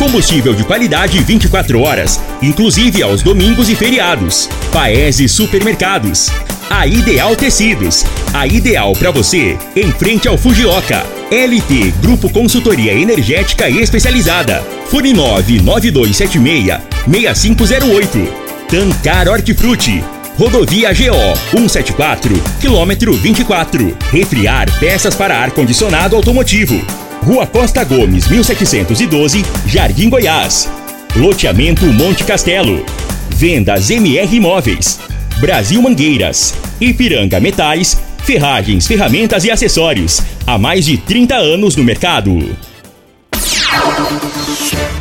[0.00, 4.48] Combustível de qualidade 24 horas, inclusive aos domingos e feriados.
[4.72, 6.30] Paese Supermercados.
[6.70, 8.06] A Ideal Tecidos.
[8.32, 11.04] A ideal para você, em frente ao Fujioka.
[11.30, 14.62] LT Grupo Consultoria Energética Especializada.
[14.86, 18.32] Fone 99276 6508.
[18.68, 20.02] Tancar Hortifruti.
[20.38, 23.94] Rodovia GO 174, quilômetro 24.
[24.10, 26.80] Refriar peças para ar-condicionado automotivo.
[27.22, 30.68] Rua Costa Gomes, 1712, Jardim Goiás.
[31.14, 32.84] Loteamento Monte Castelo.
[33.28, 34.98] Vendas MR Imóveis.
[35.38, 36.54] Brasil Mangueiras.
[36.80, 38.00] Ipiranga Metais.
[38.24, 40.22] Ferragens, ferramentas e acessórios.
[40.46, 42.56] Há mais de 30 anos no mercado.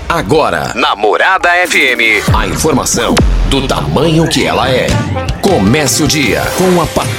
[0.08, 3.16] Agora, na Morada FM, a informação
[3.50, 4.88] do tamanho que ela é.
[5.42, 7.19] Comece o dia com a Patrulha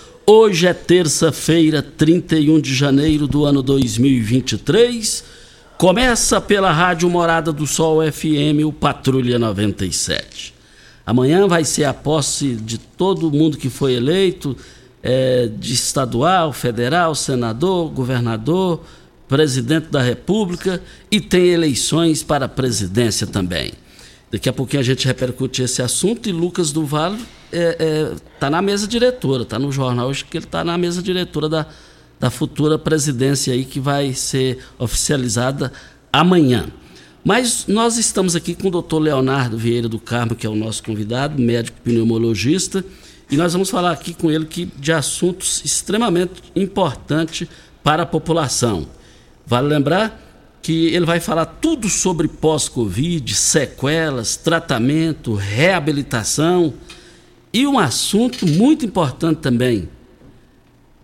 [0.25, 5.23] Hoje é terça-feira, 31 de janeiro do ano 2023.
[5.79, 10.53] Começa pela Rádio Morada do Sol FM, o Patrulha 97.
[11.03, 14.55] Amanhã vai ser a posse de todo mundo que foi eleito,
[15.01, 18.83] é, de estadual, federal, senador, governador,
[19.27, 23.71] presidente da República e tem eleições para a presidência também.
[24.31, 28.15] Daqui a pouquinho a gente repercute esse assunto e Lucas do Vale está é, é,
[28.39, 31.67] tá na mesa diretora, está no jornal hoje que ele está na mesa diretora da,
[32.17, 35.73] da futura presidência aí que vai ser oficializada
[36.13, 36.67] amanhã.
[37.25, 40.81] Mas nós estamos aqui com o doutor Leonardo Vieira do Carmo, que é o nosso
[40.81, 42.85] convidado, médico pneumologista,
[43.29, 47.47] e nós vamos falar aqui com ele que, de assuntos extremamente importantes
[47.83, 48.87] para a população.
[49.45, 50.30] Vale lembrar
[50.71, 56.73] que ele vai falar tudo sobre pós-Covid, sequelas, tratamento, reabilitação
[57.51, 59.89] e um assunto muito importante também: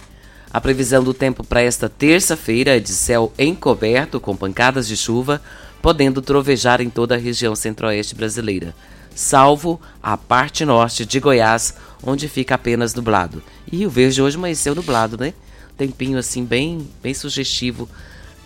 [0.53, 5.41] A previsão do tempo para esta terça-feira é de céu encoberto com pancadas de chuva,
[5.81, 8.75] podendo trovejar em toda a região centro-oeste brasileira,
[9.15, 13.41] salvo a parte norte de Goiás, onde fica apenas nublado.
[13.71, 15.33] E o verde hoje amanheceu nublado, né?
[15.77, 17.89] Tempinho assim bem, bem sugestivo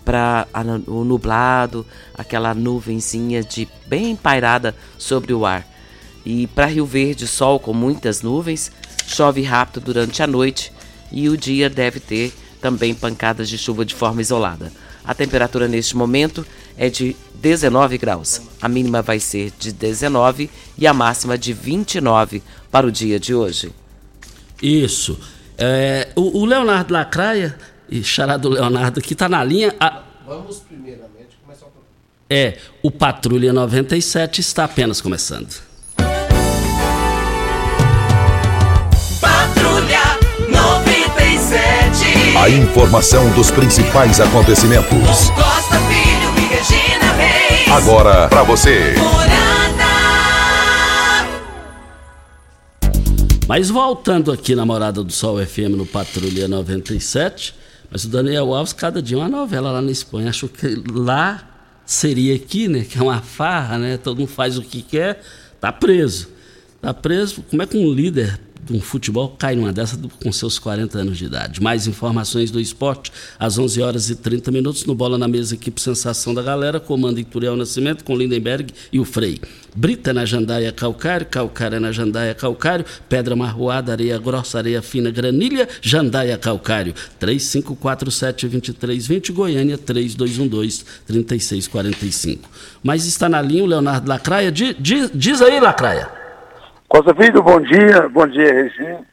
[0.05, 0.47] para
[0.87, 1.85] o nublado,
[2.15, 5.67] aquela nuvenzinha de bem pairada sobre o ar.
[6.25, 8.73] E para Rio Verde, sol com muitas nuvens,
[9.07, 10.73] chove rápido durante a noite
[11.13, 14.73] e o dia deve ter também pancadas de chuva de forma isolada.
[15.05, 16.47] A temperatura neste momento
[16.77, 18.43] é de 19 graus.
[18.61, 23.35] A mínima vai ser de 19 e a máxima de 29 para o dia de
[23.35, 23.73] hoje.
[24.63, 25.19] Isso.
[25.61, 27.57] É, o, o, Leonardo Lacraia,
[27.91, 29.75] e charado Leonardo aqui, está na linha.
[29.81, 30.03] A...
[30.25, 31.97] Vamos primeiramente começar o programa.
[32.31, 35.61] É, o Patrulha 97 está apenas começando.
[39.21, 40.01] Patrulha
[40.49, 42.37] 97.
[42.41, 45.31] A informação dos principais acontecimentos.
[45.31, 47.69] Costa Filho e Regina Reis.
[47.73, 48.95] Agora para você.
[53.49, 57.55] Mas voltando aqui na Morada do Sol FM no Patrulha 97,
[57.91, 60.29] mas o Daniel Alves, cada dia uma novela lá na Espanha.
[60.29, 61.49] Achou que lá
[61.87, 62.85] seria aqui, né?
[62.85, 63.97] Que é uma farra, né?
[63.97, 65.23] Todo mundo faz o que quer,
[65.59, 66.29] tá preso.
[66.83, 67.43] Tá preso.
[67.49, 71.17] Como é que um líder de um futebol cai numa dessa com seus 40 anos
[71.19, 71.63] de idade.
[71.63, 75.81] Mais informações do esporte às 11 horas e 30 minutos no Bola na Mesa, equipe
[75.81, 79.41] Sensação da Galera, comando Ituriel Nascimento com Lindenberg e o Frei.
[79.75, 85.69] Brita na Jandaia Calcário, Calcário na Jandaia Calcário, Pedra Marroada, Areia Grossa, Areia Fina, Granilha,
[85.81, 86.95] Jandaia Calcário.
[87.21, 92.39] 3547-2320, Goiânia 3212-3645.
[92.83, 94.51] Mas está na linha o Leonardo Lacraia.
[94.51, 96.09] Di- di- diz aí, Lacraia.
[96.89, 98.09] Costa Filho, bom dia.
[98.09, 99.07] Bom dia, Regina.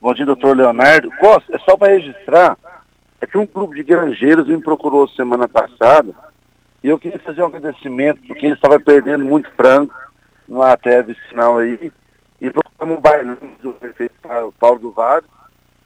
[0.00, 1.10] Bom dia, doutor Leonardo.
[1.18, 2.56] Costa, é só para registrar,
[3.20, 6.14] é que um grupo de granjeiros me procurou semana passada
[6.82, 9.92] e eu queria fazer um agradecimento porque eles estavam perdendo muito frango
[10.48, 11.92] numa terra vicinal aí
[12.40, 15.26] e procuramos um bailão do prefeito Pa- Paulo do Vale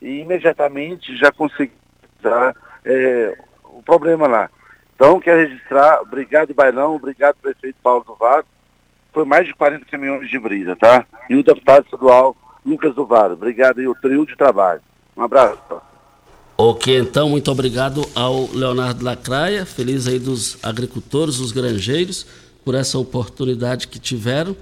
[0.00, 1.72] e imediatamente já consegui
[2.20, 2.54] dar
[2.84, 4.50] é, o problema lá.
[4.94, 8.44] Então, quero registrar, obrigado Bailão, obrigado prefeito Paulo do Vale,
[9.12, 11.06] foi mais de 40 caminhões de brisa, tá?
[11.28, 13.34] E o deputado estadual Lucas do Vale.
[13.34, 14.80] Obrigado aí, o trio de trabalho.
[15.16, 15.58] Um abraço.
[16.56, 22.26] Ok, então, muito obrigado ao Leonardo Lacraia, feliz aí dos agricultores, dos granjeiros,
[22.64, 24.56] por essa oportunidade que tiveram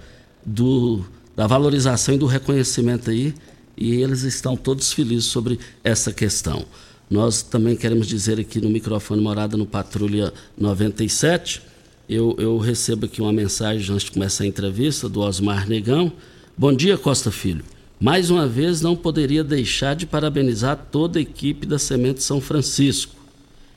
[0.45, 1.05] do,
[1.37, 3.35] da valorização e do reconhecimento aí,
[3.77, 6.65] e eles estão todos felizes sobre essa questão.
[7.11, 11.61] Nós também queremos dizer aqui no microfone Morada no Patrulha 97,
[12.11, 16.13] eu, eu recebo aqui uma mensagem antes de começar a entrevista do Osmar Negão.
[16.59, 17.65] Bom dia, Costa Filho.
[18.01, 23.15] Mais uma vez, não poderia deixar de parabenizar toda a equipe da Semente São Francisco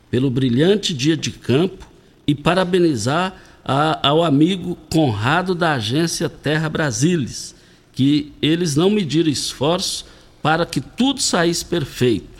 [0.09, 1.87] pelo brilhante dia de campo
[2.25, 7.53] e parabenizar a- ao amigo Conrado da agência Terra Brasilis,
[7.91, 10.05] que eles não mediram esforços
[10.41, 12.32] para que tudo saísse perfeito.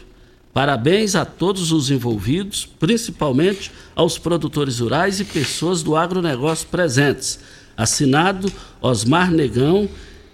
[0.53, 7.39] Parabéns a todos os envolvidos, principalmente aos produtores rurais e pessoas do agronegócio presentes.
[7.75, 9.89] Assinado Osmar Negão,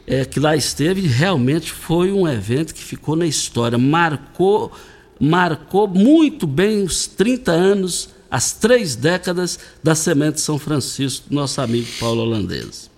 [0.05, 4.73] é, que lá esteve, realmente foi um evento que ficou na história, marcou,
[5.17, 11.87] marcou muito bem os 30 anos, as três décadas da Semente São Francisco, nosso amigo
[11.97, 12.88] Paulo Holandês.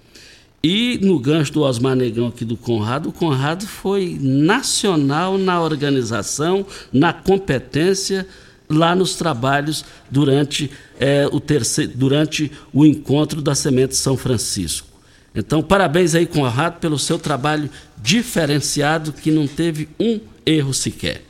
[0.63, 6.65] E no gancho do Osmar Negão aqui do Conrado, o Conrado foi nacional na organização,
[6.93, 8.27] na competência,
[8.69, 10.69] lá nos trabalhos durante,
[10.99, 14.87] eh, o, terceiro, durante o encontro da Semente São Francisco.
[15.33, 21.23] Então, parabéns aí, Conrado, pelo seu trabalho diferenciado, que não teve um erro sequer.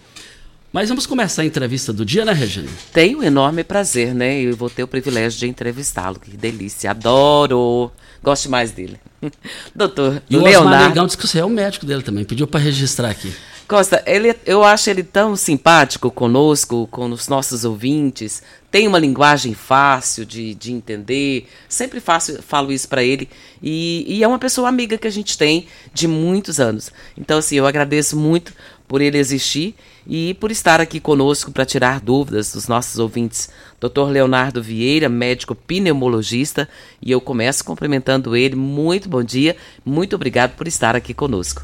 [0.73, 2.69] Mas vamos começar a entrevista do dia, né, Regina?
[2.93, 4.41] Tenho um enorme prazer, né?
[4.41, 6.19] Eu vou ter o privilégio de entrevistá-lo.
[6.19, 7.91] Que delícia, adoro.
[8.23, 8.99] Gosto mais dele.
[9.75, 11.05] Doutor E o Leonardo.
[11.05, 13.33] Disse que você é o médico dele também, pediu para registrar aqui.
[13.67, 18.43] Costa, ele, eu acho ele tão simpático conosco, com os nossos ouvintes.
[18.69, 21.47] Tem uma linguagem fácil de, de entender.
[21.69, 23.29] Sempre fácil, falo isso para ele.
[23.63, 26.91] E, e é uma pessoa amiga que a gente tem de muitos anos.
[27.17, 28.53] Então, assim, eu agradeço muito
[28.89, 29.73] por ele existir
[30.05, 33.49] e por estar aqui conosco para tirar dúvidas dos nossos ouvintes.
[33.79, 34.09] Dr.
[34.09, 36.67] Leonardo Vieira, médico pneumologista,
[37.01, 38.55] e eu começo cumprimentando ele.
[38.55, 39.55] Muito bom dia,
[39.85, 41.63] muito obrigado por estar aqui conosco.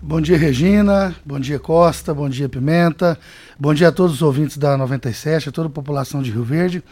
[0.00, 1.14] Bom dia, Regina.
[1.24, 2.12] Bom dia, Costa.
[2.12, 3.16] Bom dia, Pimenta.
[3.56, 6.82] Bom dia a todos os ouvintes da 97, a toda a população de Rio Verde.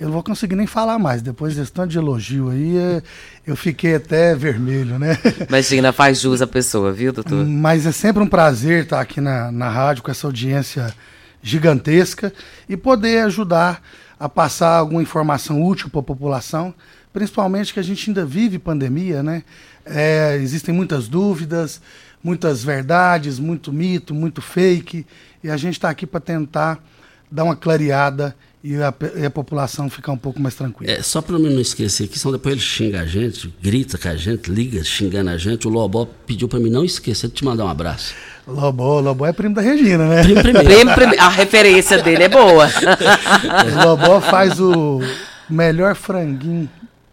[0.00, 1.20] Eu não vou conseguir nem falar mais.
[1.20, 3.02] Depois desse tanto de elogio aí, eh,
[3.46, 5.18] eu fiquei até vermelho, né?
[5.46, 7.44] Imagina, faz jus à pessoa, viu, doutor?
[7.44, 10.94] Mas é sempre um prazer estar aqui na, na rádio com essa audiência
[11.42, 12.32] gigantesca
[12.66, 13.82] e poder ajudar
[14.18, 16.74] a passar alguma informação útil para a população,
[17.12, 19.42] principalmente que a gente ainda vive pandemia, né?
[19.84, 21.78] É, existem muitas dúvidas,
[22.24, 25.06] muitas verdades, muito mito, muito fake,
[25.44, 26.82] e a gente está aqui para tentar
[27.30, 30.92] dar uma clareada e a, e a população ficar um pouco mais tranquila.
[30.92, 34.08] É, só para mim não esquecer aqui, senão depois ele xinga a gente, grita com
[34.08, 35.66] a gente, liga xingando a gente.
[35.66, 38.14] O Lobó pediu para mim não esquecer de te mandar um abraço.
[38.46, 40.22] Lobó, Lobó é primo da Regina, né?
[40.22, 40.90] Primo primeiro.
[41.18, 42.66] A referência dele é boa.
[42.66, 45.00] O Lobó faz o
[45.48, 46.68] melhor franguinho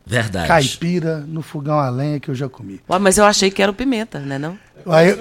[0.06, 0.48] Verdade.
[0.48, 2.82] caipira no fogão a lenha que eu já comi.
[2.90, 4.58] Ué, mas eu achei que era o Pimenta, né não?
[4.86, 5.18] Aí,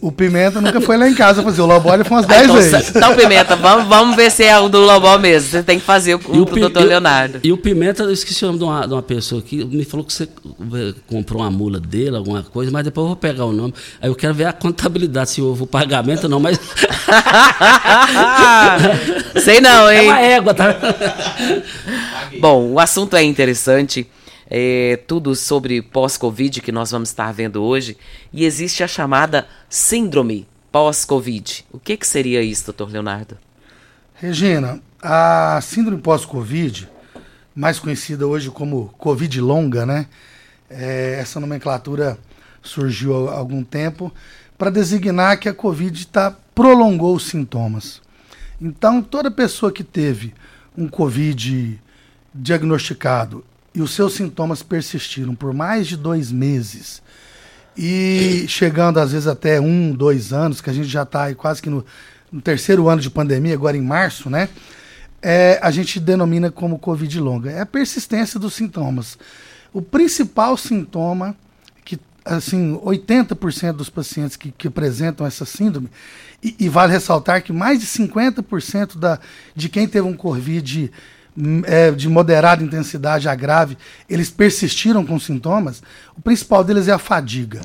[0.00, 1.60] o Pimenta nunca foi lá em casa fazer.
[1.60, 2.88] O Lobó ele foi umas 10 então, vezes.
[2.90, 5.50] então, Pimenta, vamos, vamos ver se é o do Lobó mesmo.
[5.50, 7.40] Você tem que fazer o, o, Pi- doutor Leonardo.
[7.42, 10.06] E o Pimenta, eu esqueci o nome de uma, de uma pessoa aqui, me falou
[10.06, 13.52] que você eh, comprou uma mula dele, alguma coisa, mas depois eu vou pegar o
[13.52, 13.74] nome.
[14.00, 16.58] Aí eu quero ver a contabilidade, se houve o pagamento ou não, mas.
[19.42, 20.08] Sei não, É hein?
[20.08, 20.74] uma égua, tá?
[22.40, 24.06] Bom, o assunto é interessante.
[24.50, 27.98] É tudo sobre pós-Covid que nós vamos estar vendo hoje.
[28.32, 31.66] E existe a chamada síndrome pós-Covid.
[31.70, 33.36] O que, que seria isso, doutor Leonardo?
[34.14, 36.88] Regina, a síndrome pós-Covid,
[37.54, 40.06] mais conhecida hoje como Covid longa, né?
[40.70, 42.18] É, essa nomenclatura
[42.62, 44.12] surgiu há algum tempo
[44.56, 48.00] para designar que a Covid tá, prolongou os sintomas.
[48.60, 50.34] Então, toda pessoa que teve
[50.76, 51.80] um Covid
[52.34, 53.44] diagnosticado
[53.78, 57.00] e os seus sintomas persistiram por mais de dois meses
[57.76, 61.70] e chegando às vezes até um, dois anos, que a gente já está quase que
[61.70, 61.86] no,
[62.32, 64.48] no, terceiro ano de pandemia, agora em março, né?
[65.22, 67.52] É, a gente denomina como Covid longa.
[67.52, 69.16] É a persistência dos sintomas.
[69.72, 71.36] O principal sintoma
[71.84, 75.88] que, assim, 80% dos pacientes que, que apresentam essa síndrome,
[76.42, 79.20] e, e, vale ressaltar que mais de 50% da,
[79.54, 80.90] de quem teve um Covid
[81.64, 83.78] é, de moderada intensidade a grave,
[84.08, 85.82] eles persistiram com sintomas,
[86.16, 87.60] o principal deles é a fadiga.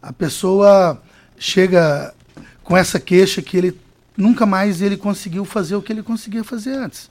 [0.00, 1.00] A pessoa
[1.38, 2.14] chega
[2.62, 3.78] com essa queixa que ele
[4.16, 7.10] nunca mais ele conseguiu fazer o que ele conseguia fazer antes.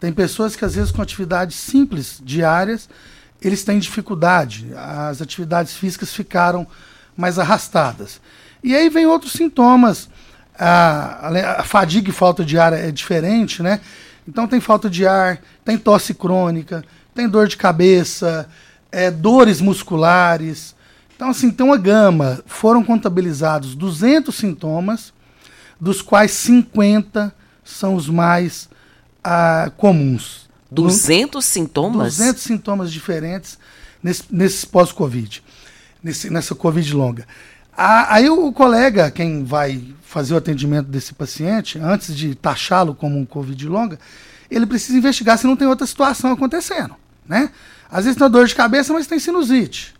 [0.00, 2.88] Tem pessoas que às vezes com atividades simples, diárias,
[3.40, 4.66] eles têm dificuldade.
[4.74, 6.66] As atividades físicas ficaram
[7.16, 8.20] mais arrastadas.
[8.62, 10.08] E aí vem outros sintomas.
[10.58, 13.80] A, a fadiga e falta de ar é diferente, né?
[14.26, 18.48] Então tem falta de ar, tem tosse crônica, tem dor de cabeça,
[18.90, 20.74] é, dores musculares.
[21.14, 22.42] Então, assim, tem uma gama.
[22.46, 25.12] Foram contabilizados 200 sintomas,
[25.80, 28.68] dos quais 50 são os mais
[29.22, 30.48] ah, comuns.
[30.70, 32.16] 200 no, sintomas?
[32.16, 33.58] 200 sintomas diferentes
[34.02, 35.42] nesse, nesse pós-Covid,
[36.30, 37.26] nessa Covid longa.
[37.84, 43.18] Ah, aí o colega, quem vai fazer o atendimento desse paciente, antes de taxá-lo como
[43.18, 43.98] um Covid longa,
[44.48, 46.94] ele precisa investigar se não tem outra situação acontecendo,
[47.26, 47.50] né?
[47.90, 49.96] Às vezes tem uma dor de cabeça, mas tem sinusite.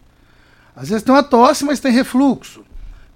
[0.76, 2.64] Às vezes tem uma tosse, mas tem refluxo.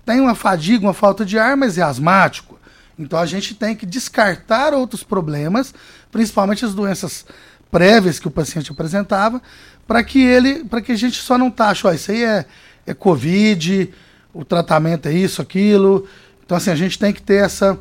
[0.05, 2.59] Tem uma fadiga, uma falta de ar, mas é asmático.
[2.99, 5.73] Então a gente tem que descartar outros problemas,
[6.11, 7.25] principalmente as doenças
[7.71, 9.41] prévias que o paciente apresentava,
[9.87, 12.45] para que ele, para que a gente só não taxe, ó, isso aí é,
[12.85, 13.95] é Covid,
[14.37, 16.07] o tratamento é isso, aquilo.
[16.45, 17.79] Então, assim, a gente tem que ter essa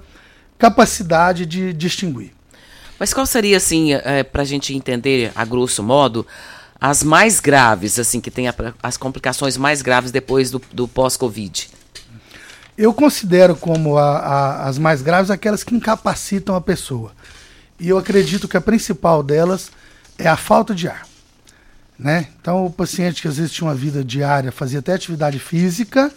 [0.57, 2.31] capacidade de distinguir.
[2.97, 6.25] Mas qual seria, assim, é, para a gente entender, a grosso modo,
[6.79, 11.69] as mais graves, assim, que tem a, as complicações mais graves depois do, do pós-Covid?
[12.77, 17.11] Eu considero como a, a, as mais graves aquelas que incapacitam a pessoa.
[17.77, 19.71] E eu acredito que a principal delas
[20.17, 21.05] é a falta de ar.
[21.99, 22.27] Né?
[22.39, 26.11] Então, o paciente que às vezes tinha uma vida diária, fazia até atividade física,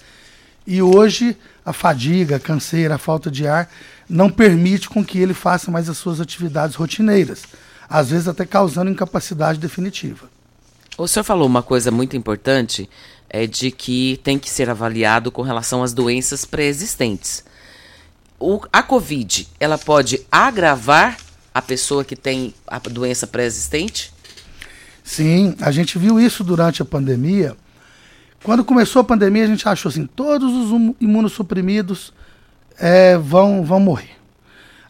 [0.69, 1.35] e hoje
[1.65, 3.71] a fadiga, a canseira, a falta de ar
[4.07, 7.45] não permite com que ele faça mais as suas atividades rotineiras,
[7.89, 10.29] às vezes até causando incapacidade definitiva.
[10.99, 12.87] O senhor falou uma coisa muito importante,
[13.31, 17.43] é de que tem que ser avaliado com relação às doenças pré-existentes.
[18.71, 21.17] a COVID, ela pode agravar
[21.55, 24.13] a pessoa que tem a doença pré-existente?
[25.03, 27.57] Sim, a gente viu isso durante a pandemia
[28.43, 32.13] quando começou a pandemia, a gente achou assim: todos os imunossuprimidos
[32.79, 34.17] é, vão, vão morrer.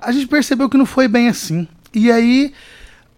[0.01, 1.67] A gente percebeu que não foi bem assim.
[1.93, 2.53] E aí,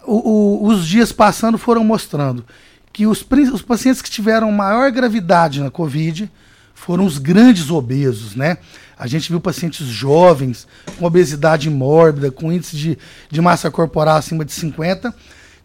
[0.05, 2.45] o, o, os dias passando foram mostrando
[2.93, 6.31] que os, os pacientes que tiveram maior gravidade na Covid
[6.75, 8.57] foram os grandes obesos, né?
[8.99, 10.67] A gente viu pacientes jovens,
[10.99, 12.99] com obesidade mórbida, com índice de,
[13.31, 15.15] de massa corporal acima de 50,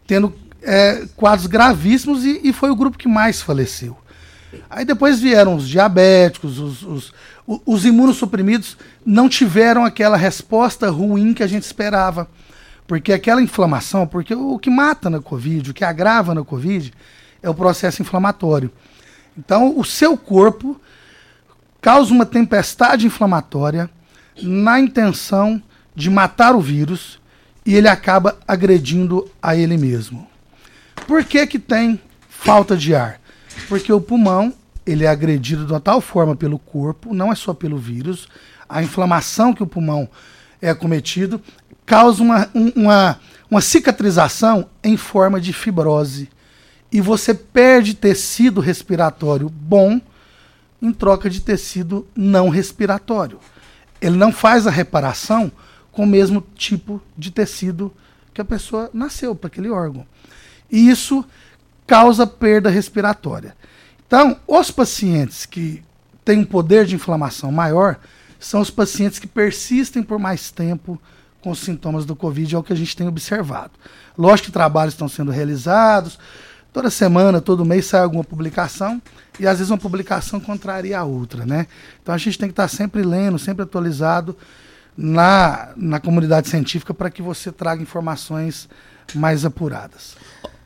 [0.06, 3.98] tendo é, quadros gravíssimos e, e foi o grupo que mais faleceu.
[4.70, 7.14] Aí depois vieram os diabéticos, os, os,
[7.66, 12.28] os imunossuprimidos não tiveram aquela resposta ruim que a gente esperava.
[12.88, 16.94] Porque aquela inflamação, porque o que mata na Covid, o que agrava na Covid,
[17.42, 18.72] é o processo inflamatório.
[19.38, 20.80] Então, o seu corpo
[21.82, 23.90] causa uma tempestade inflamatória
[24.42, 25.62] na intenção
[25.96, 27.20] de matar o vírus
[27.66, 30.28] e ele acaba agredindo a ele mesmo.
[31.08, 33.20] Por que, que tem falta de ar?
[33.68, 34.54] Porque o pulmão,
[34.86, 38.28] ele é agredido de uma tal forma pelo corpo, não é só pelo vírus,
[38.68, 40.10] a inflamação que o pulmão
[40.62, 41.42] é acometido
[41.86, 43.20] causa uma, uma,
[43.50, 46.30] uma cicatrização em forma de fibrose.
[46.92, 50.00] E você perde tecido respiratório bom
[50.82, 53.40] em troca de tecido não respiratório.
[54.02, 55.52] Ele não faz a reparação
[55.92, 57.92] com o mesmo tipo de tecido
[58.34, 60.06] que a pessoa nasceu para aquele órgão.
[60.70, 61.24] E isso
[61.88, 63.56] causa perda respiratória.
[64.08, 65.84] Então, os pacientes que
[66.24, 67.98] têm um poder de inflamação maior
[68.40, 71.00] são os pacientes que persistem por mais tempo
[71.42, 73.72] com os sintomas do Covid, é o que a gente tem observado.
[74.18, 76.18] Lógico que trabalhos estão sendo realizados,
[76.74, 79.02] toda semana, todo mês sai alguma publicação,
[79.40, 81.68] e às vezes uma publicação contraria a outra, né?
[82.02, 84.36] Então a gente tem que estar sempre lendo, sempre atualizado
[84.98, 88.68] na, na comunidade científica para que você traga informações
[89.14, 90.16] mais apuradas.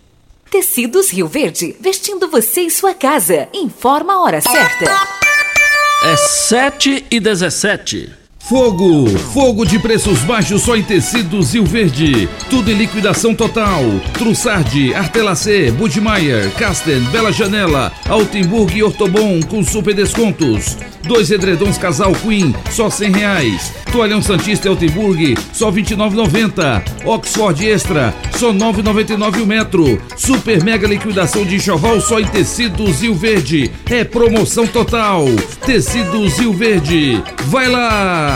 [0.51, 3.49] Tecidos Rio Verde, vestindo você e sua casa.
[3.53, 4.91] Informa a hora certa.
[6.05, 8.26] É 7 e 17.
[8.49, 9.09] Fogo!
[9.09, 12.29] Fogo de preços baixos só em tecidos Rio Verde.
[12.49, 13.83] Tudo em liquidação total.
[14.13, 20.77] Trussardi, Artelacê, Budmeier, Casten, Bela Janela, Altenburg e Ortobon com super descontos.
[21.03, 23.73] Dois edredons casal Queen, só cem reais.
[23.93, 25.97] Toalhão Santista Altenburg, só vinte e
[27.05, 30.01] Oxford Extra, só nove noventa o metro.
[30.17, 33.71] Super mega liquidação de enxoval só em tecidos Rio Verde.
[33.89, 35.25] É promoção total.
[35.65, 37.23] Tecidos Rio Verde.
[37.47, 38.36] Vai lá!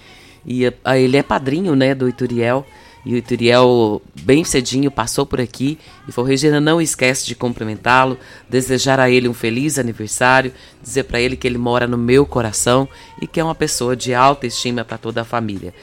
[0.48, 2.66] E ah, ele é padrinho, né, do Ituriel.
[3.06, 8.18] E o Ituriel, bem cedinho, passou por aqui e falou: Regina, não esquece de cumprimentá-lo,
[8.50, 12.88] desejar a ele um feliz aniversário, dizer para ele que ele mora no meu coração
[13.22, 15.74] e que é uma pessoa de alta estima para toda a família.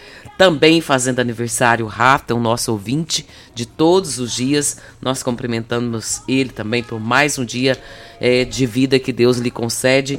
[0.41, 4.79] Também fazendo aniversário, o Rafa, o nosso ouvinte de todos os dias.
[4.99, 7.79] Nós cumprimentamos ele também por mais um dia
[8.19, 10.19] eh, de vida que Deus lhe concede.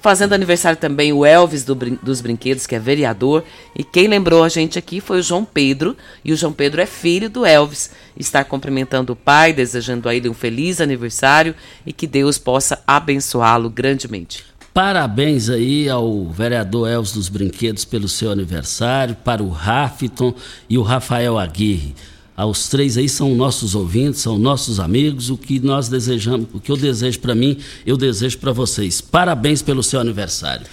[0.00, 3.44] Fazendo aniversário também o Elvis do dos Brinquedos, que é vereador.
[3.76, 5.94] E quem lembrou a gente aqui foi o João Pedro.
[6.24, 7.90] E o João Pedro é filho do Elvis.
[8.16, 11.54] Está cumprimentando o pai, desejando a ele um feliz aniversário
[11.84, 14.46] e que Deus possa abençoá-lo grandemente.
[14.78, 20.32] Parabéns aí ao vereador Elvis dos Brinquedos pelo seu aniversário, para o Rafton
[20.70, 21.96] e o Rafael Aguirre.
[22.36, 25.30] Aos três aí são nossos ouvintes, são nossos amigos.
[25.30, 29.00] O que nós desejamos, o que eu desejo para mim, eu desejo para vocês.
[29.00, 30.64] Parabéns pelo seu aniversário.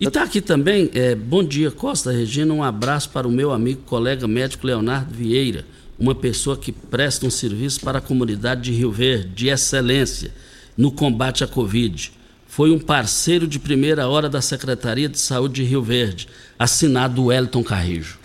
[0.00, 3.82] E tá aqui também, é, bom dia Costa Regina, um abraço para o meu amigo,
[3.82, 5.66] colega médico Leonardo Vieira,
[5.98, 10.32] uma pessoa que presta um serviço para a comunidade de Rio Verde, de excelência,
[10.74, 12.21] no combate à Covid.
[12.54, 17.64] Foi um parceiro de primeira hora da Secretaria de Saúde de Rio Verde, assinado Wellington
[17.64, 18.18] Carrijo.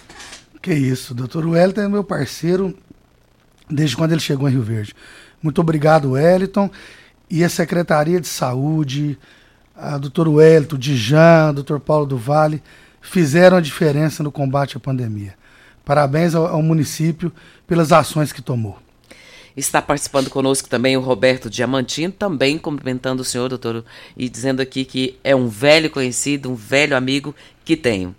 [0.62, 2.78] Que isso, doutor Wellington é meu parceiro
[3.70, 4.94] desde quando ele chegou em Rio Verde.
[5.42, 6.70] Muito obrigado, Wellington.
[7.30, 9.18] E a Secretaria de Saúde,
[9.74, 12.62] a doutor Wellington, Dijan, doutor Paulo do Vale,
[13.00, 15.36] fizeram a diferença no combate à pandemia.
[15.86, 17.32] Parabéns ao, ao município
[17.66, 18.78] pelas ações que tomou.
[19.58, 23.84] Está participando conosco também o Roberto Diamantino, também cumprimentando o senhor, doutor,
[24.16, 28.16] e dizendo aqui que é um velho conhecido, um velho amigo que tenho.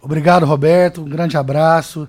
[0.00, 1.02] Obrigado, Roberto.
[1.02, 2.08] Um grande abraço.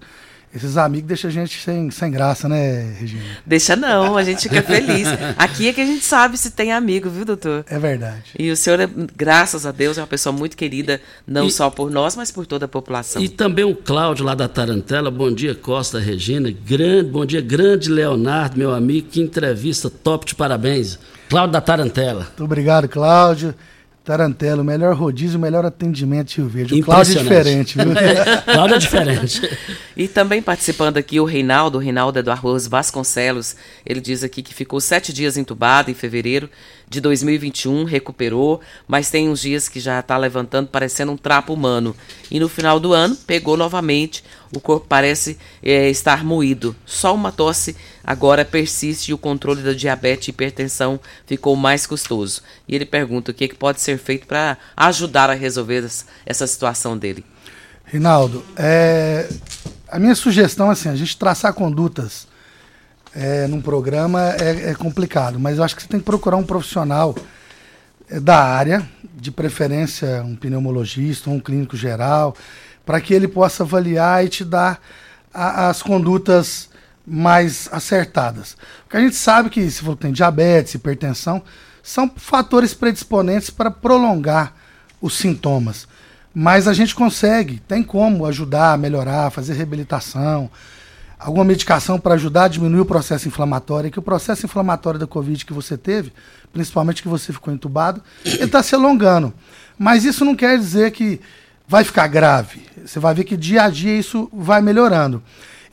[0.55, 3.21] Esses amigos deixam a gente sem, sem graça, né, Regina?
[3.45, 5.07] Deixa não, a gente fica feliz.
[5.37, 7.65] Aqui é que a gente sabe se tem amigo, viu, doutor?
[7.69, 8.23] É verdade.
[8.39, 11.69] E o senhor, é, graças a Deus, é uma pessoa muito querida, não E- só
[11.69, 13.21] por nós, mas por toda a população.
[13.21, 17.89] E também o Cláudio lá da Tarantela, bom dia Costa Regina, grande, bom dia grande
[17.89, 20.97] Leonardo, meu amigo, que entrevista top de parabéns.
[21.29, 22.21] Cláudio da Tarantela.
[22.21, 23.53] Muito obrigado, Cláudio.
[24.07, 26.79] Tarantelo, melhor rodízio, melhor atendimento de Rio Verde.
[26.79, 27.77] O Cláudio é Impressionante.
[27.77, 28.43] diferente, viu?
[28.53, 29.57] Cláudio é diferente.
[29.97, 33.57] E também participando aqui o Reinaldo, o Reinaldo é do Arroz Vasconcelos.
[33.85, 36.49] Ele diz aqui que ficou sete dias entubado em fevereiro
[36.87, 41.93] de 2021, recuperou, mas tem uns dias que já está levantando parecendo um trapo humano.
[42.31, 46.75] E no final do ano, pegou novamente, o corpo parece eh, estar moído.
[46.85, 52.41] Só uma tosse agora persiste e o controle da diabetes e hipertensão ficou mais custoso.
[52.67, 56.47] E ele pergunta o que, que pode ser feito para ajudar a resolver essa- essa
[56.47, 57.25] situação dele.
[57.85, 59.29] Rinaldo, é,
[59.89, 62.27] a minha sugestão é assim, a gente traçar condutas
[63.15, 66.43] é, num programa é, é complicado, mas eu acho que você tem que procurar um
[66.43, 67.15] profissional
[68.09, 72.35] é, da área, de preferência um pneumologista, um clínico geral,
[72.87, 74.81] para que ele possa avaliar e te dar
[75.33, 76.69] a- as condutas
[77.05, 78.55] mais acertadas.
[78.83, 81.43] Porque a gente sabe que se for tem diabetes, hipertensão,
[81.83, 84.53] são fatores predisponentes para prolongar
[85.01, 85.85] os sintomas.
[86.33, 90.49] Mas a gente consegue, tem como ajudar, melhorar, fazer reabilitação,
[91.19, 95.45] alguma medicação para ajudar a diminuir o processo inflamatório, que o processo inflamatório da Covid
[95.45, 96.13] que você teve,
[96.53, 99.33] principalmente que você ficou entubado, ele está se alongando.
[99.77, 101.19] Mas isso não quer dizer que
[101.67, 102.61] vai ficar grave.
[102.85, 105.21] Você vai ver que dia a dia isso vai melhorando.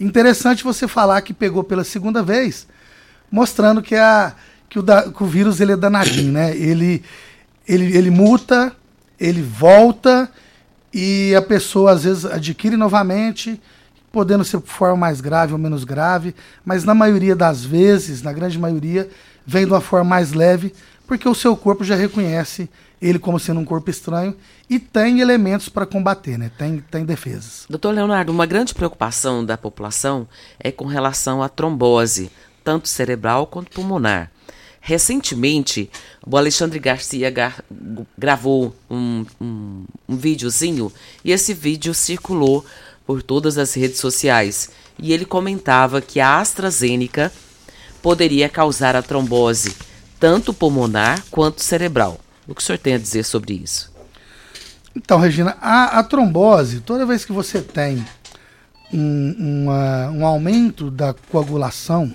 [0.01, 2.67] Interessante você falar que pegou pela segunda vez,
[3.31, 4.35] mostrando que, a,
[4.69, 6.57] que, o, da- que o vírus ele é danadinho, né?
[6.57, 7.03] Ele,
[7.67, 8.75] ele, ele muta,
[9.21, 10.29] ele volta
[10.93, 13.61] e a pessoa às vezes adquire novamente,
[14.11, 18.33] podendo ser de forma mais grave ou menos grave, mas na maioria das vezes, na
[18.33, 19.09] grande maioria,
[19.47, 20.73] vem de uma forma mais leve,
[21.07, 22.69] porque o seu corpo já reconhece
[23.05, 24.35] ele como sendo um corpo estranho
[24.69, 26.51] e tem elementos para combater, né?
[26.57, 27.67] Tem, tem defesas.
[27.69, 30.27] Doutor Leonardo, uma grande preocupação da população
[30.59, 32.31] é com relação à trombose,
[32.65, 34.31] tanto cerebral quanto pulmonar.
[34.81, 35.91] Recentemente,
[36.27, 37.63] o Alexandre Garcia gar-
[38.17, 40.91] gravou um, um, um videozinho
[41.23, 42.65] e esse vídeo circulou
[43.07, 44.71] por todas as redes sociais.
[44.99, 47.31] E ele comentava que a AstraZeneca
[48.01, 49.77] poderia causar a trombose,
[50.19, 52.19] tanto pulmonar quanto cerebral.
[52.47, 53.93] O que o senhor tem a dizer sobre isso?
[54.95, 58.05] Então, Regina, a, a trombose, toda vez que você tem
[58.93, 62.15] um, uma, um aumento da coagulação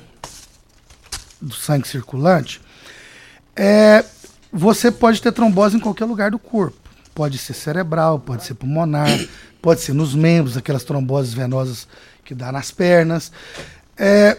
[1.41, 2.61] do sangue circulante,
[3.55, 4.05] é,
[4.51, 6.77] você pode ter trombose em qualquer lugar do corpo.
[7.13, 9.09] Pode ser cerebral, pode ser pulmonar,
[9.61, 11.87] pode ser nos membros, aquelas tromboses venosas
[12.23, 13.31] que dá nas pernas.
[13.97, 14.37] É,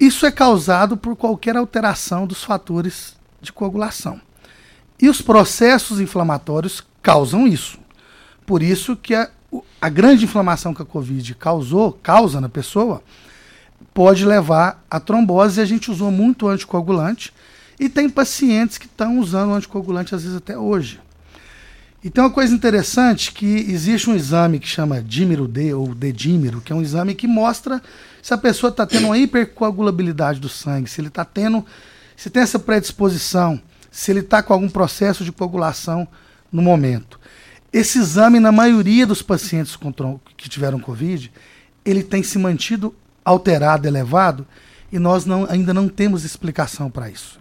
[0.00, 4.20] isso é causado por qualquer alteração dos fatores de coagulação.
[5.00, 7.78] E os processos inflamatórios causam isso.
[8.44, 9.30] Por isso que a,
[9.80, 13.02] a grande inflamação que a Covid causou, causa na pessoa,
[13.94, 15.60] pode levar a trombose.
[15.60, 17.32] A gente usou muito anticoagulante
[17.78, 21.00] e tem pacientes que estão usando anticoagulante às vezes até hoje.
[22.02, 26.60] E tem uma coisa interessante que existe um exame que chama dímero D ou dedímero,
[26.60, 27.82] que é um exame que mostra
[28.22, 31.66] se a pessoa está tendo uma hipercoagulabilidade do sangue, se ele está tendo,
[32.16, 36.06] se tem essa predisposição, se ele está com algum processo de coagulação
[36.52, 37.18] no momento.
[37.72, 39.76] Esse exame, na maioria dos pacientes
[40.36, 41.30] que tiveram Covid,
[41.84, 44.46] ele tem se mantido alterado, elevado,
[44.90, 47.38] e nós não, ainda não temos explicação para isso.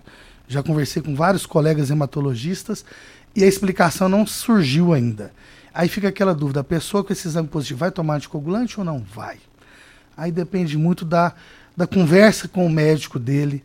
[0.47, 2.83] Já conversei com vários colegas hematologistas
[3.35, 5.31] e a explicação não surgiu ainda.
[5.73, 8.99] Aí fica aquela dúvida: a pessoa com esse exame positivo vai tomar anticoagulante ou não
[8.99, 9.37] vai?
[10.15, 11.33] Aí depende muito da,
[11.75, 13.63] da conversa com o médico dele,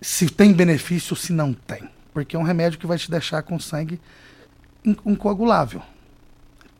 [0.00, 1.88] se tem benefício ou se não tem.
[2.12, 4.00] Porque é um remédio que vai te deixar com sangue
[4.84, 5.82] incoagulável.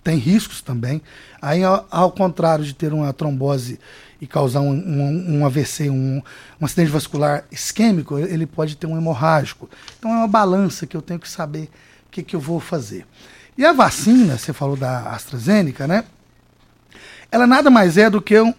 [0.02, 1.00] Tem riscos também.
[1.40, 3.78] Aí, ao, ao contrário de ter uma trombose
[4.20, 6.20] e causar um, um, um AVC, um,
[6.60, 9.70] um, acidente vascular isquêmico, ele pode ter um hemorrágico.
[9.98, 11.70] Então é uma balança que eu tenho que saber
[12.06, 13.06] o que, que eu vou fazer.
[13.56, 16.04] E a vacina, você falou da AstraZeneca, né?
[17.30, 18.52] Ela nada mais é do que um,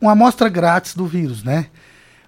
[0.00, 1.66] uma amostra grátis do vírus, né?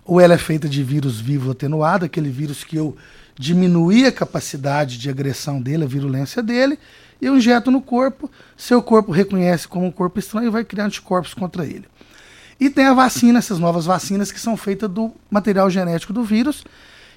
[0.05, 2.97] Ou ela é feita de vírus vivo atenuado, aquele vírus que eu
[3.39, 6.79] diminuí a capacidade de agressão dele, a virulência dele,
[7.21, 10.87] e eu injeto no corpo, seu corpo reconhece como um corpo estranho e vai criar
[10.87, 11.87] anticorpos contra ele.
[12.59, 16.65] E tem a vacina, essas novas vacinas que são feitas do material genético do vírus,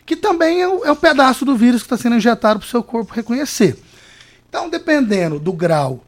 [0.05, 2.69] que também é o, é o pedaço do vírus que está sendo injetado para o
[2.69, 3.77] seu corpo reconhecer.
[4.47, 6.03] Então, dependendo do grau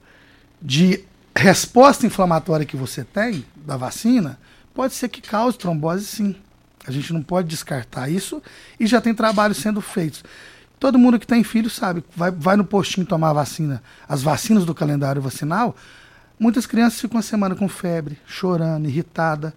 [0.61, 1.03] de
[1.35, 4.39] resposta inflamatória que você tem da vacina,
[4.73, 6.35] pode ser que cause trombose sim.
[6.87, 8.41] A gente não pode descartar isso
[8.79, 10.23] e já tem trabalhos sendo feitos.
[10.79, 14.73] Todo mundo que tem filho sabe, vai, vai no postinho tomar vacina, as vacinas do
[14.73, 15.75] calendário vacinal,
[16.39, 19.53] Muitas crianças ficam uma semana com febre, chorando, irritada.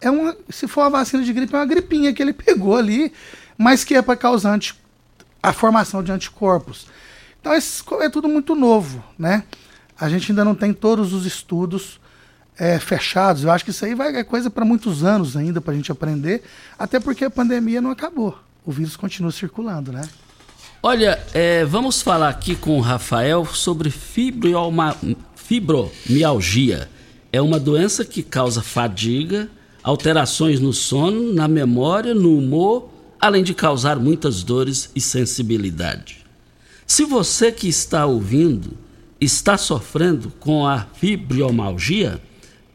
[0.00, 3.12] É uma, se for uma vacina de gripe, é uma gripinha que ele pegou ali,
[3.58, 4.58] mas que é para causar
[5.42, 6.86] a formação de anticorpos.
[7.40, 9.42] Então, é tudo muito novo, né?
[9.98, 12.00] A gente ainda não tem todos os estudos
[12.58, 13.44] é, fechados.
[13.44, 15.92] Eu acho que isso aí vai é coisa para muitos anos ainda para a gente
[15.92, 16.42] aprender,
[16.78, 18.38] até porque a pandemia não acabou.
[18.64, 20.08] O vírus continua circulando, né?
[20.82, 26.88] Olha, é, vamos falar aqui com o Rafael sobre fibromialgia
[27.32, 29.48] é uma doença que causa fadiga,
[29.82, 36.18] alterações no sono, na memória, no humor, além de causar muitas dores e sensibilidade.
[36.86, 38.76] Se você que está ouvindo
[39.18, 42.20] está sofrendo com a fibromialgia,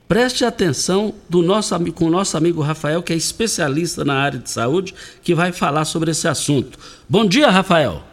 [0.07, 4.49] preste atenção do nosso, com o nosso amigo Rafael, que é especialista na área de
[4.49, 6.77] saúde, que vai falar sobre esse assunto.
[7.09, 8.03] Bom dia, Rafael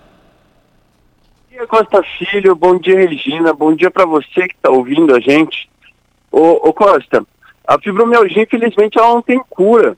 [1.55, 2.55] dia, Costa Filho.
[2.57, 3.53] Bom dia, Regina.
[3.53, 5.71] Bom dia para você que está ouvindo a gente.
[6.31, 7.25] Ô, ô, Costa,
[7.67, 9.97] a fibromialgia, infelizmente, ela não tem cura,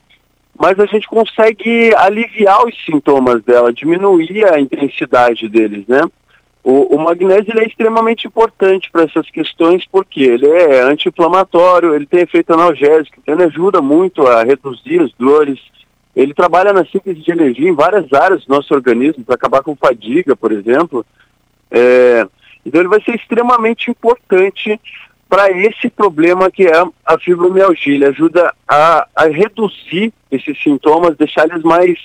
[0.58, 6.02] mas a gente consegue aliviar os sintomas dela, diminuir a intensidade deles, né?
[6.68, 12.22] O, o magnésio é extremamente importante para essas questões porque ele é anti-inflamatório, ele tem
[12.22, 15.60] efeito analgésico, então ele ajuda muito a reduzir as dores.
[16.16, 19.76] Ele trabalha na síntese de energia em várias áreas do nosso organismo, para acabar com
[19.76, 21.06] fadiga, por exemplo.
[21.70, 22.26] É,
[22.64, 24.80] então ele vai ser extremamente importante
[25.28, 27.94] para esse problema que é a fibromialgia.
[27.94, 31.96] Ele ajuda a, a reduzir esses sintomas, deixar eles mais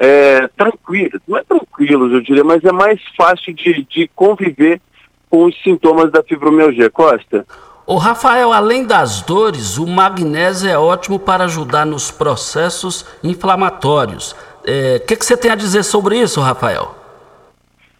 [0.00, 1.20] é, tranquilos.
[1.28, 4.80] Não é tranquilos, eu diria, mas é mais fácil de, de conviver
[5.28, 6.88] com os sintomas da fibromialgia.
[6.88, 7.46] Costa?
[7.86, 14.32] O Rafael, além das dores, o magnésio é ótimo para ajudar nos processos inflamatórios.
[14.32, 16.94] O é, que, que você tem a dizer sobre isso, Rafael?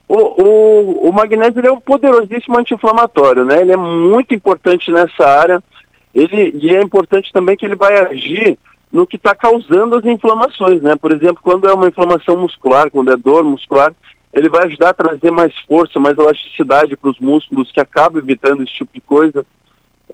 [0.08, 3.60] O, o, o magnésio é um poderosíssimo anti-inflamatório, né?
[3.60, 5.62] Ele é muito importante nessa área.
[6.14, 8.58] Ele, e é importante também que ele vai agir
[8.92, 10.96] no que está causando as inflamações, né?
[10.96, 13.94] Por exemplo, quando é uma inflamação muscular, quando é dor muscular,
[14.33, 18.62] ele vai ajudar a trazer mais força, mais elasticidade para os músculos, que acaba evitando
[18.62, 19.46] esse tipo de coisa.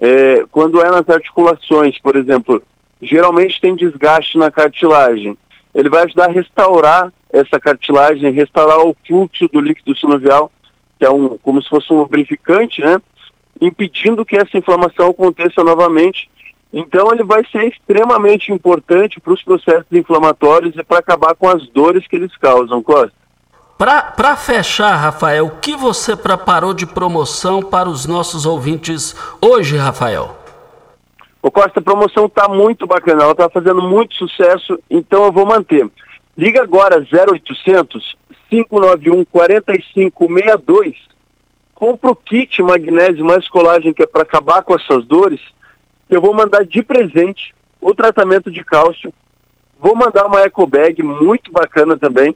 [0.01, 2.63] É, quando é nas articulações, por exemplo,
[3.01, 5.37] geralmente tem desgaste na cartilagem.
[5.75, 10.51] Ele vai ajudar a restaurar essa cartilagem, restaurar o fluxo do líquido sinovial
[10.99, 13.01] que é um, como se fosse um lubrificante, né?
[13.61, 16.29] Impedindo que essa inflamação aconteça novamente.
[16.73, 21.67] Então ele vai ser extremamente importante para os processos inflamatórios e para acabar com as
[21.69, 23.13] dores que eles causam, Costa.
[23.79, 30.35] Para fechar, Rafael, o que você preparou de promoção para os nossos ouvintes hoje, Rafael?
[31.43, 35.47] O Costa, a promoção está muito bacana, ela está fazendo muito sucesso, então eu vou
[35.47, 35.89] manter.
[36.37, 38.17] Liga agora 0800
[38.51, 40.97] 591 4562.
[41.75, 45.41] Compra o kit magnésio mais colagem que é para acabar com essas dores.
[46.09, 49.13] Eu vou mandar de presente o tratamento de cálcio.
[49.79, 52.35] Vou mandar uma eco bag muito bacana também,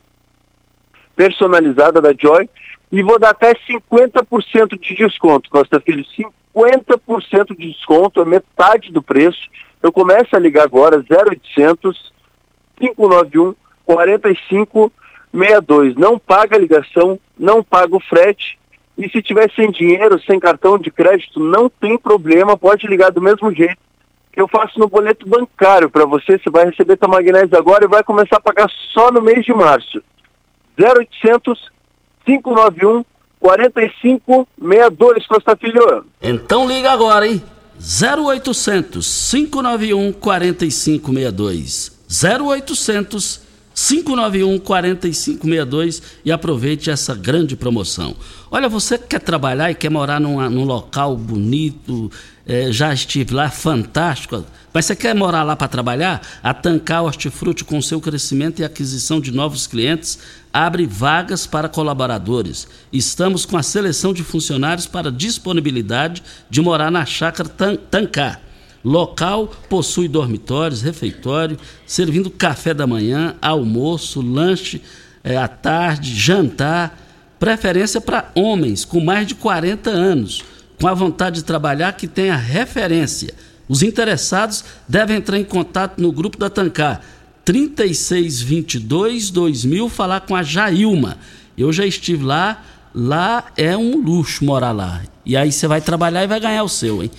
[1.16, 2.48] personalizada da Joy.
[2.92, 6.04] E vou dar até 50% de desconto, Costa Filho.
[6.54, 9.48] 50% de desconto, é metade do preço.
[9.80, 12.12] Eu começo a ligar agora, 0800
[12.76, 13.54] 591
[13.84, 15.94] 4562.
[15.96, 18.58] Não paga a ligação, não paga o frete.
[19.00, 23.22] E se tiver sem dinheiro, sem cartão de crédito, não tem problema, pode ligar do
[23.22, 23.78] mesmo jeito.
[24.36, 28.04] Eu faço no boleto bancário para você, você vai receber tua magnésio agora e vai
[28.04, 30.02] começar a pagar só no mês de março.
[30.78, 31.72] 0800
[32.26, 33.02] 591
[33.40, 36.04] 4562, Costa Filho.
[36.20, 37.42] Então liga agora, hein?
[37.80, 41.98] 0800 591 4562.
[42.06, 43.49] 0800 591
[44.58, 48.14] 4562 e aproveite essa grande promoção.
[48.50, 52.10] Olha, você que quer trabalhar e quer morar num, num local bonito,
[52.46, 56.20] é, já estive lá, fantástico, mas você quer morar lá para trabalhar?
[56.42, 60.18] A Tancar Hortifruti, com seu crescimento e aquisição de novos clientes,
[60.52, 62.68] abre vagas para colaboradores.
[62.92, 68.49] Estamos com a seleção de funcionários para disponibilidade de morar na chácara Tan Tancar.
[68.82, 74.80] Local possui dormitórios, refeitório, servindo café da manhã, almoço, lanche
[75.22, 76.98] é, à tarde, jantar.
[77.38, 80.44] Preferência para homens com mais de 40 anos,
[80.78, 83.34] com a vontade de trabalhar que tenha referência.
[83.68, 87.02] Os interessados devem entrar em contato no grupo da Tancar
[87.44, 91.18] 3622 2000 falar com a Jailma.
[91.56, 92.62] Eu já estive lá,
[92.94, 95.02] lá é um luxo morar lá.
[95.24, 97.10] E aí você vai trabalhar e vai ganhar o seu, hein?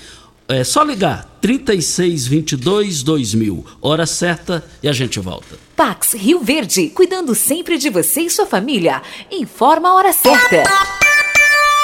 [0.48, 5.58] É só ligar 3622 2000, hora certa e a gente volta.
[5.76, 9.02] Pax Rio Verde, cuidando sempre de você e sua família.
[9.32, 10.64] Informa a hora certa.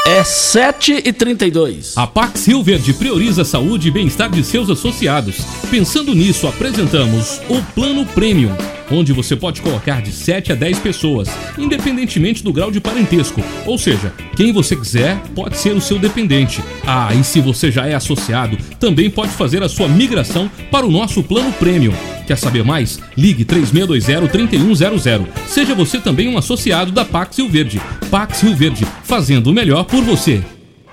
[0.05, 4.69] É 7 e 32 A Pax Rio Verde prioriza a saúde e bem-estar de seus
[4.69, 5.39] associados.
[5.69, 8.55] Pensando nisso, apresentamos o Plano Premium,
[8.91, 13.43] onde você pode colocar de 7 a 10 pessoas, independentemente do grau de parentesco.
[13.65, 16.62] Ou seja, quem você quiser pode ser o seu dependente.
[16.86, 20.91] Ah, e se você já é associado, também pode fazer a sua migração para o
[20.91, 21.93] nosso Plano Premium.
[22.26, 23.00] Quer saber mais?
[23.17, 25.28] Ligue 3620-3100.
[25.47, 27.82] Seja você também um associado da Pax Rio Verde.
[28.12, 30.43] Pax Rio Verde, fazendo o melhor por você.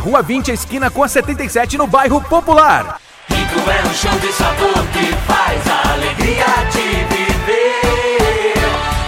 [0.00, 2.98] Rua 20, esquina com a 77, no bairro Popular.
[3.28, 8.54] Rico é um show de sabor que faz a alegria de viver.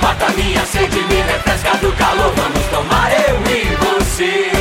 [0.03, 2.31] Mata minha sede, me refresca do calor.
[2.37, 4.53] Vamos tomar eu e você.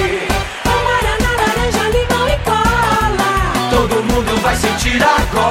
[0.64, 3.70] Guaraná, laranja, limão e cola.
[3.70, 5.51] Todo mundo vai sentir agora.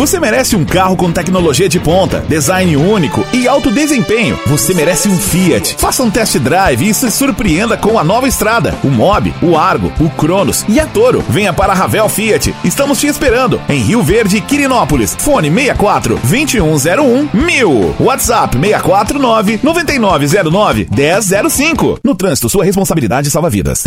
[0.00, 4.40] Você merece um carro com tecnologia de ponta, design único e alto desempenho.
[4.46, 5.76] Você merece um Fiat.
[5.76, 9.92] Faça um test drive e se surpreenda com a nova estrada, o Mob, o Argo,
[10.00, 11.22] o Cronos e a Toro.
[11.28, 12.54] Venha para a Ravel Fiat.
[12.64, 15.14] Estamos te esperando em Rio Verde Quirinópolis.
[15.18, 17.96] Fone 64 2101 1000.
[18.00, 22.00] WhatsApp 649 9909 1005.
[22.02, 23.84] No trânsito, sua responsabilidade salva vidas.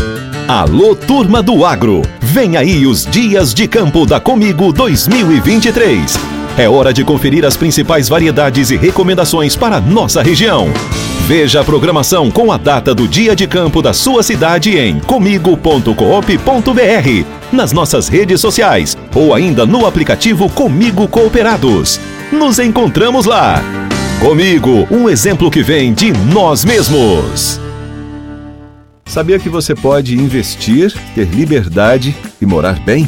[0.47, 2.03] Alô, turma do agro!
[2.33, 6.02] Vem aí os Dias de Campo da Comigo 2023.
[6.57, 10.71] É hora de conferir as principais variedades e recomendações para nossa região.
[11.27, 15.95] Veja a programação com a data do dia de campo da sua cidade em comigo.coop.br,
[17.51, 21.99] nas nossas redes sociais ou ainda no aplicativo Comigo Cooperados.
[22.31, 23.63] Nos encontramos lá.
[24.19, 27.59] Comigo, um exemplo que vem de nós mesmos.
[29.05, 33.07] Sabia que você pode investir, ter liberdade e morar bem?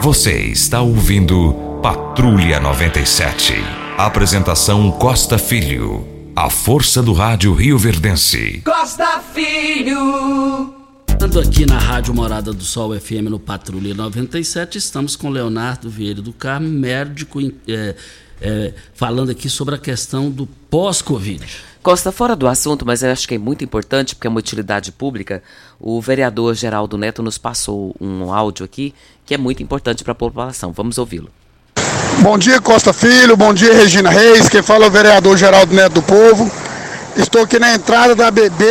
[0.00, 3.54] Você está ouvindo Patrulha 97.
[3.96, 6.06] Apresentação Costa Filho.
[6.34, 8.62] A força do rádio Rio Verdense.
[8.64, 10.74] Costa Filho.
[11.20, 16.20] Ando aqui na Rádio Morada do Sol FM no Patrulha 97, estamos com Leonardo Vieira
[16.20, 17.38] do Carmo, médico,
[17.68, 17.94] é,
[18.42, 21.46] é, falando aqui sobre a questão do pós-Covid.
[21.82, 24.92] Costa, fora do assunto, mas eu acho que é muito importante, porque é uma utilidade
[24.92, 25.42] pública,
[25.80, 30.14] o vereador Geraldo Neto nos passou um áudio aqui que é muito importante para a
[30.14, 30.72] população.
[30.72, 31.30] Vamos ouvi-lo.
[32.20, 33.36] Bom dia, Costa Filho.
[33.36, 34.48] Bom dia, Regina Reis.
[34.48, 36.50] Quem fala é o vereador Geraldo Neto do Povo.
[37.16, 38.64] Estou aqui na entrada da BB,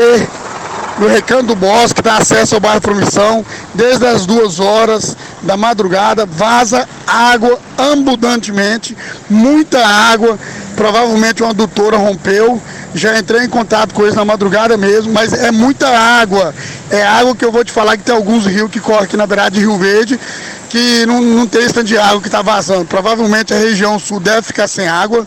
[1.01, 3.43] no Recanto do Bosque, que dá acesso ao bairro Promissão.
[3.73, 8.95] Desde as duas horas da madrugada, vaza água abundantemente,
[9.27, 10.37] muita água.
[10.75, 12.61] Provavelmente uma adutora rompeu.
[12.93, 16.53] Já entrei em contato com eles na madrugada mesmo, mas é muita água.
[16.91, 19.25] É água que eu vou te falar que tem alguns rios que correm aqui na
[19.25, 20.19] beirada de Rio Verde,
[20.69, 22.85] que não, não tem tanto de água que está vazando.
[22.85, 25.25] Provavelmente a região sul deve ficar sem água.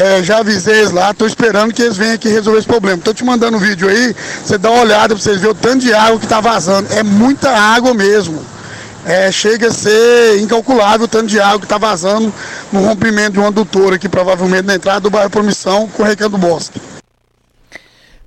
[0.00, 2.96] É, já avisei eles lá, estou esperando que eles venham aqui resolver esse problema.
[2.96, 5.80] Estou te mandando um vídeo aí, você dá uma olhada para vocês verem o tanto
[5.80, 6.90] de água que está vazando.
[6.90, 8.42] É muita água mesmo.
[9.04, 12.32] É, chega a ser incalculável o tanto de água que está vazando
[12.72, 16.38] no rompimento de uma adutora aqui, provavelmente na entrada do bairro Promissão, com o Recanto
[16.38, 16.80] Bosque.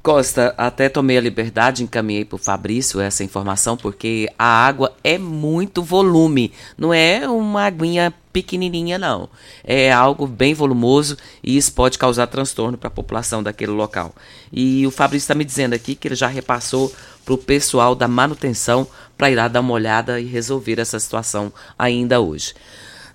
[0.04, 5.18] Costa, até tomei a liberdade, encaminhei para o Fabrício essa informação, porque a água é
[5.18, 9.30] muito volume, não é uma aguinha pequenininha não.
[9.64, 14.14] É algo bem volumoso e isso pode causar transtorno para a população daquele local.
[14.52, 16.94] E o Fabrício está me dizendo aqui que ele já repassou
[17.24, 18.86] para o pessoal da manutenção
[19.18, 22.54] para ir lá dar uma olhada e resolver essa situação ainda hoje.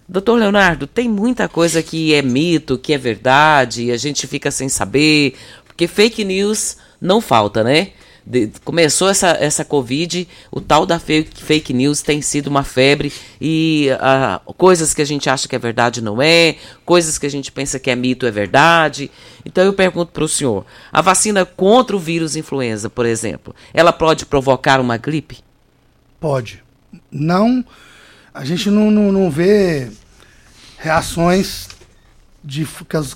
[0.09, 4.51] Doutor Leonardo, tem muita coisa que é mito, que é verdade, e a gente fica
[4.51, 5.35] sem saber,
[5.79, 7.93] porque fake news não falta, né?
[8.27, 13.13] De, começou essa, essa Covid, o tal da fake, fake news tem sido uma febre
[13.41, 17.31] e uh, coisas que a gente acha que é verdade não é, coisas que a
[17.31, 19.09] gente pensa que é mito é verdade.
[19.47, 23.93] Então eu pergunto para o senhor: a vacina contra o vírus influenza, por exemplo, ela
[23.93, 25.39] pode provocar uma gripe?
[26.19, 26.61] Pode.
[27.09, 27.65] Não.
[28.35, 29.89] A gente não, não, não vê
[30.77, 31.69] reações
[32.43, 32.67] de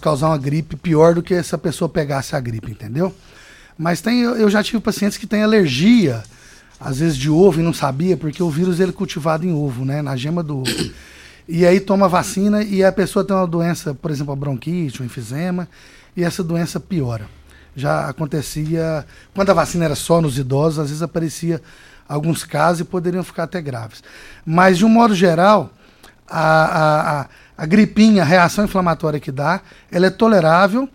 [0.01, 3.15] causar uma gripe pior do que se a pessoa pegasse a gripe, entendeu?
[3.79, 6.23] Mas tem, eu já tive pacientes que têm alergia,
[6.79, 9.85] às vezes de ovo e não sabia, porque o vírus ele é cultivado em ovo,
[9.85, 10.03] né?
[10.03, 10.93] Na gema do ovo.
[11.49, 15.07] E aí toma vacina e a pessoa tem uma doença, por exemplo, a bronquite, um
[15.07, 15.69] enfisema,
[16.17, 17.27] e essa doença piora.
[17.75, 19.05] Já acontecia,
[19.35, 21.61] quando a vacina era só nos idosos, às vezes aparecia
[22.09, 24.03] alguns casos e poderiam ficar até graves.
[24.45, 25.71] Mas, de um modo geral,
[26.29, 27.29] a, a, a,
[27.63, 30.89] a gripinha, a reação inflamatória que dá, ela é tolerável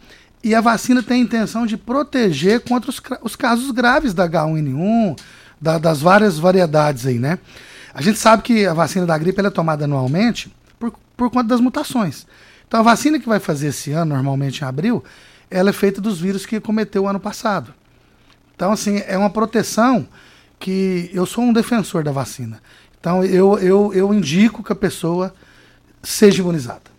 [0.44, 5.18] e a vacina tem a intenção de proteger contra os, os casos graves da H1N1,
[5.62, 7.40] da, das várias variedades aí, né?
[7.94, 11.62] A gente sabe que a vacina da gripe é tomada anualmente por, por conta das
[11.62, 12.28] mutações.
[12.68, 15.02] Então a vacina que vai fazer esse ano, normalmente em abril,
[15.50, 17.74] ela é feita dos vírus que cometeu o ano passado.
[18.54, 20.06] Então, assim, é uma proteção
[20.60, 22.62] que eu sou um defensor da vacina.
[23.00, 25.34] Então, eu, eu, eu indico que a pessoa
[26.08, 26.98] seja imunizada.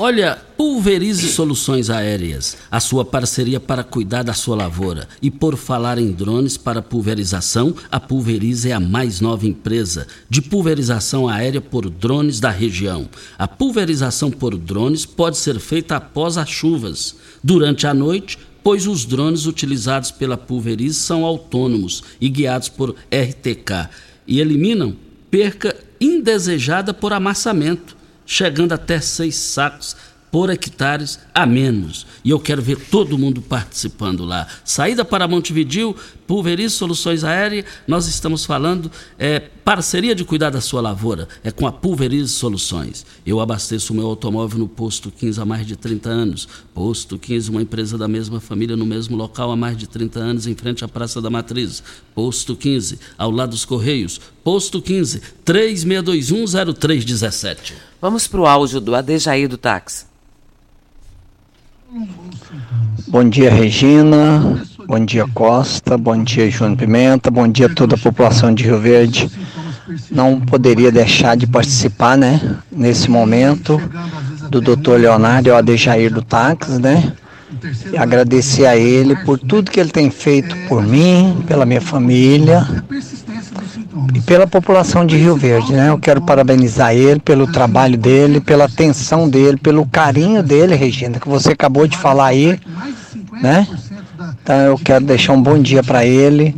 [0.00, 5.08] Olha, Pulverize Soluções Aéreas, a sua parceria para cuidar da sua lavoura.
[5.20, 10.40] E por falar em drones para pulverização, a Pulverize é a mais nova empresa de
[10.40, 13.08] pulverização aérea por drones da região.
[13.36, 19.04] A pulverização por drones pode ser feita após as chuvas, durante a noite, pois os
[19.04, 23.88] drones utilizados pela Pulverize são autônomos e guiados por RTK
[24.26, 24.94] e eliminam
[25.28, 27.97] perca indesejada por amassamento
[28.28, 29.96] chegando até seis sacos
[30.30, 32.06] por hectares a menos.
[32.22, 34.46] E eu quero ver todo mundo participando lá.
[34.62, 40.82] Saída para Montevidil, Pulverize Soluções Aéreas, nós estamos falando é, parceria de cuidar da sua
[40.82, 43.06] lavoura, é com a Pulverize Soluções.
[43.24, 46.46] Eu abasteço o meu automóvel no Posto 15 há mais de 30 anos.
[46.74, 50.46] Posto 15, uma empresa da mesma família no mesmo local há mais de 30 anos,
[50.46, 51.82] em frente à Praça da Matriz.
[52.14, 54.20] Posto 15, ao lado dos Correios.
[54.44, 57.87] Posto 15, 36210317.
[58.00, 60.06] Vamos para o áudio do Adejaí do táxi.
[63.08, 64.62] Bom dia, Regina.
[64.86, 65.98] Bom dia, Costa.
[65.98, 67.28] Bom dia, Júnior Pimenta.
[67.28, 69.28] Bom dia a toda a população de Rio Verde.
[70.12, 73.80] Não poderia deixar de participar, né, nesse momento,
[74.48, 74.92] do Dr.
[75.00, 77.12] Leonardo Adejair do Táxi, né?
[77.92, 82.64] E agradecer a ele por tudo que ele tem feito por mim, pela minha família
[84.14, 85.88] e pela população de Rio Verde, né?
[85.88, 91.28] Eu quero parabenizar ele pelo trabalho dele, pela atenção dele, pelo carinho dele, Regina, que
[91.28, 92.58] você acabou de falar aí,
[93.40, 93.66] né?
[94.42, 96.54] Então eu quero deixar um bom dia para ele,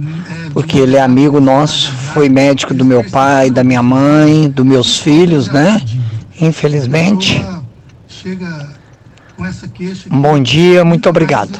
[0.53, 4.99] porque ele é amigo nosso, foi médico do meu pai, da minha mãe, dos meus
[4.99, 5.80] filhos, né?
[6.41, 7.45] Infelizmente.
[10.11, 11.59] Um bom dia, muito obrigado.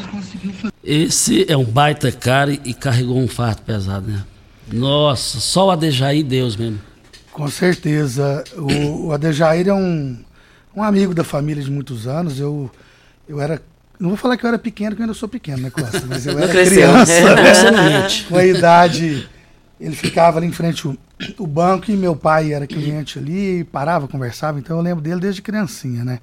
[0.83, 4.23] Esse é um baita cara e carregou um fardo pesado, né?
[4.73, 6.81] Nossa, só o Adejaí Deus mesmo.
[7.33, 8.45] Com certeza.
[8.57, 10.19] O, o Adejair é um,
[10.75, 12.39] um amigo da família de muitos anos.
[12.39, 12.71] Eu,
[13.29, 13.61] eu era.
[13.99, 16.03] Não vou falar que eu era pequeno, porque eu ainda sou pequeno, né, Costa?
[16.09, 16.77] Mas eu Não era cresceu.
[16.77, 17.13] criança.
[17.13, 17.75] É.
[17.75, 18.09] né?
[18.29, 19.29] Com a idade.
[19.81, 20.95] Ele ficava ali em frente ao,
[21.39, 24.59] o banco e meu pai era cliente ali, parava, conversava.
[24.59, 26.19] Então eu lembro dele desde criancinha, né?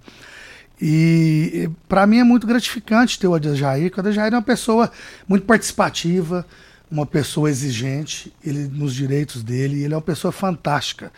[0.80, 4.92] E para mim é muito gratificante ter o Adejair, porque o Adejair é uma pessoa
[5.28, 6.46] muito participativa,
[6.90, 11.12] uma pessoa exigente, ele nos direitos dele, ele é uma pessoa fantástica.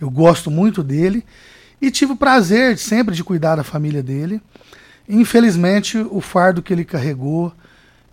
[0.00, 1.24] Eu gosto muito dele
[1.80, 4.40] e tive o prazer sempre de cuidar da família dele.
[5.08, 7.52] Infelizmente, o fardo que ele carregou,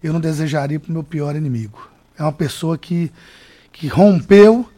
[0.03, 1.89] eu não desejaria para o meu pior inimigo.
[2.17, 3.11] É uma pessoa que,
[3.71, 4.69] que rompeu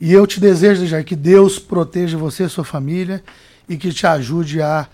[0.00, 3.22] e eu te desejo, Jair, que Deus proteja você e sua família
[3.68, 4.88] e que te ajude a,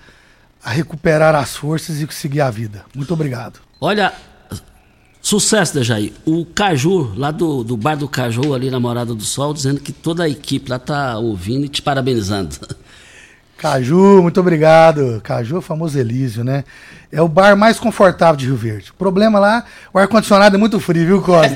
[0.62, 2.84] a recuperar as forças e seguir a vida.
[2.92, 3.60] Muito obrigado.
[3.80, 4.12] Olha,
[5.26, 6.12] sucesso, Dejaí.
[6.24, 9.90] O Caju, lá do, do bar do Caju, ali na Morada do Sol, dizendo que
[9.90, 12.54] toda a equipe lá tá ouvindo e te parabenizando.
[13.58, 15.20] Caju, muito obrigado.
[15.24, 16.62] Caju é o famoso Elísio, né?
[17.10, 18.92] É o bar mais confortável de Rio Verde.
[18.92, 21.54] O problema lá, o ar-condicionado é muito frio, viu, Costa?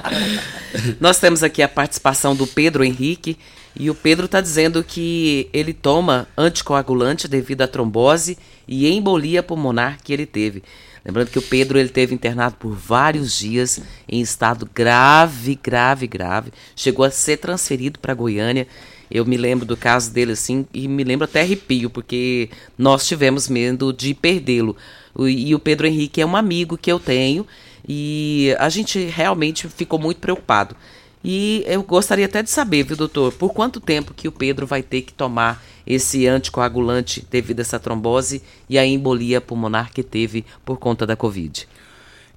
[0.98, 3.36] Nós temos aqui a participação do Pedro Henrique.
[3.76, 9.98] E o Pedro está dizendo que ele toma anticoagulante devido à trombose e embolia pulmonar
[10.02, 10.62] que ele teve.
[11.04, 16.52] Lembrando que o Pedro ele teve internado por vários dias em estado grave, grave, grave.
[16.76, 18.66] Chegou a ser transferido para Goiânia.
[19.10, 23.48] Eu me lembro do caso dele assim e me lembro até arrepio, porque nós tivemos
[23.48, 24.76] medo de perdê-lo.
[25.18, 27.46] E o Pedro Henrique é um amigo que eu tenho
[27.88, 30.76] e a gente realmente ficou muito preocupado.
[31.22, 34.82] E eu gostaria até de saber, viu, doutor, por quanto tempo que o Pedro vai
[34.82, 40.46] ter que tomar esse anticoagulante devido a essa trombose e a embolia pulmonar que teve
[40.64, 41.68] por conta da Covid?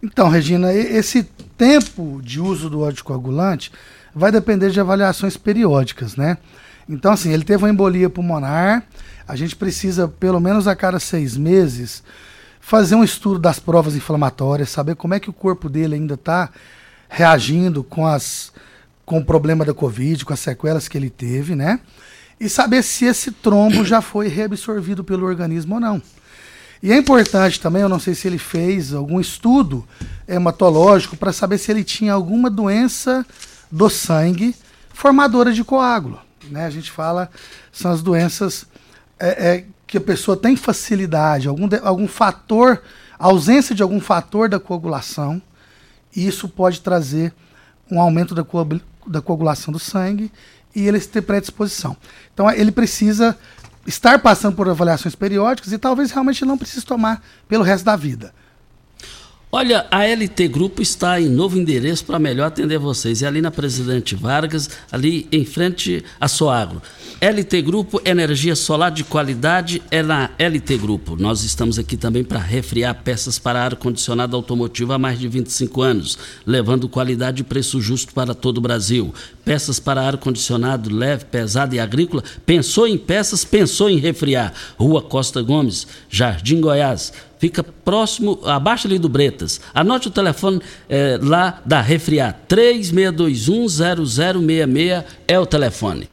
[0.02, 1.24] Então, Regina, esse
[1.58, 3.72] tempo de uso do anticoagulante
[4.14, 6.38] vai depender de avaliações periódicas, né?
[6.88, 8.86] Então, assim, ele teve uma embolia pulmonar,
[9.26, 12.04] a gente precisa, pelo menos a cada seis meses,
[12.60, 16.50] fazer um estudo das provas inflamatórias, saber como é que o corpo dele ainda está
[17.08, 18.52] reagindo com, as,
[19.06, 21.80] com o problema da Covid, com as sequelas que ele teve, né?
[22.40, 26.02] E saber se esse trombo já foi reabsorvido pelo organismo ou não.
[26.82, 29.88] E é importante também, eu não sei se ele fez algum estudo
[30.28, 33.26] hematológico para saber se ele tinha alguma doença
[33.72, 34.54] do sangue
[34.94, 36.20] formadora de coágulo.
[36.50, 36.66] Né?
[36.66, 37.30] A gente fala,
[37.72, 38.66] são as doenças
[39.18, 42.82] é, é, que a pessoa tem facilidade, algum, algum fator,
[43.18, 45.42] ausência de algum fator da coagulação,
[46.16, 47.34] e isso pode trazer
[47.90, 48.46] um aumento da,
[49.08, 50.32] da coagulação do sangue
[50.76, 51.96] e ele ter predisposição.
[52.34, 53.38] Então ele precisa
[53.86, 58.34] estar passando por avaliações periódicas e talvez realmente não precise tomar pelo resto da vida.
[59.56, 63.22] Olha, a LT Grupo está em novo endereço para melhor atender vocês.
[63.22, 66.82] É ali na Presidente Vargas, ali em frente à Soagro.
[67.22, 71.16] LT Grupo, energia solar de qualidade é na LT Grupo.
[71.16, 76.18] Nós estamos aqui também para refriar peças para ar-condicionado automotivo há mais de 25 anos,
[76.48, 79.14] levando qualidade e preço justo para todo o Brasil.
[79.46, 82.24] Peças para ar-condicionado leve, pesado e agrícola.
[82.46, 84.54] Pensou em peças, pensou em refriar.
[84.78, 87.12] Rua Costa Gomes, Jardim Goiás.
[87.44, 89.60] Fica próximo, abaixo ali do Bretas.
[89.74, 92.40] Anote o telefone eh, lá da Refriar.
[92.48, 96.10] 36210066 é o telefone.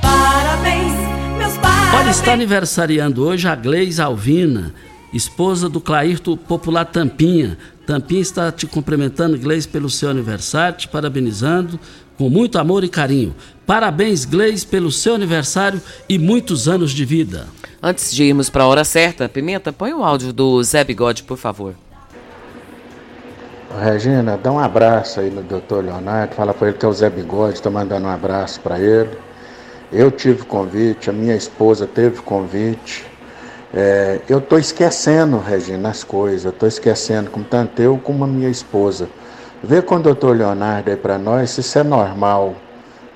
[0.00, 0.94] Parabéns,
[1.36, 2.00] meus parabéns.
[2.00, 4.72] Olha, está aniversariando hoje a Gleis Alvina,
[5.12, 7.58] esposa do Clairto Popular Tampinha.
[7.86, 11.78] Tampinha está te cumprimentando, Gleis, pelo seu aniversário, te parabenizando
[12.16, 13.34] com muito amor e carinho.
[13.66, 17.46] Parabéns, Gleis, pelo seu aniversário e muitos anos de vida.
[17.82, 21.36] Antes de irmos para a hora certa, Pimenta, põe o áudio do Zé Bigode, por
[21.36, 21.74] favor.
[23.80, 27.10] Regina, dá um abraço aí no doutor Leonardo, fala para ele que é o Zé
[27.10, 29.10] Bigode, está mandando um abraço para ele.
[29.92, 33.04] Eu tive convite, a minha esposa teve convite.
[33.72, 38.26] É, eu estou esquecendo, Regina, as coisas, eu estou esquecendo, como tanto eu como a
[38.26, 39.08] minha esposa.
[39.66, 42.54] Vê com o doutor Leonardo aí para nós se isso é normal,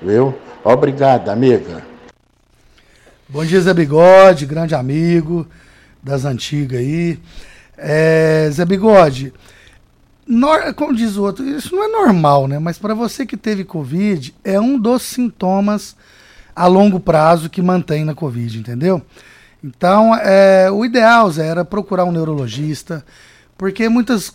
[0.01, 0.33] viu?
[0.63, 1.83] Obrigado, amiga.
[3.27, 5.47] Bom dia, Zé Bigode, grande amigo
[6.01, 7.19] das antigas aí.
[7.77, 9.31] É, Zé Bigode,
[10.75, 12.57] como diz o outro, isso não é normal, né?
[12.57, 15.95] Mas para você que teve Covid, é um dos sintomas
[16.55, 19.03] a longo prazo que mantém na Covid, entendeu?
[19.63, 23.05] Então, é, o ideal, Zé, era procurar um neurologista,
[23.55, 24.33] porque muitas,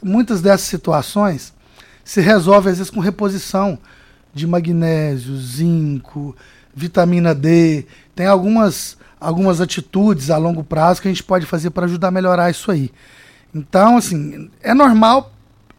[0.00, 1.55] muitas dessas situações
[2.06, 3.76] se resolvem, às vezes, com reposição
[4.32, 6.36] de magnésio, zinco,
[6.72, 7.84] vitamina D.
[8.14, 12.12] Tem algumas, algumas atitudes a longo prazo que a gente pode fazer para ajudar a
[12.12, 12.92] melhorar isso aí.
[13.52, 15.32] Então, assim, é normal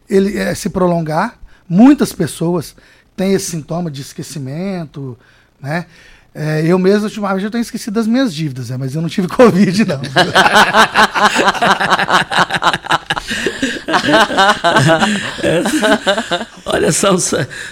[0.06, 1.38] ele é, se prolongar.
[1.66, 2.76] Muitas pessoas
[3.16, 5.18] têm esse sintoma de esquecimento,
[5.58, 5.86] né?
[6.34, 8.76] É, eu mesmo, ultimamente, eu tenho esquecido das minhas dívidas, né?
[8.76, 10.00] mas eu não tive Covid, não.
[16.64, 17.16] Olha, são,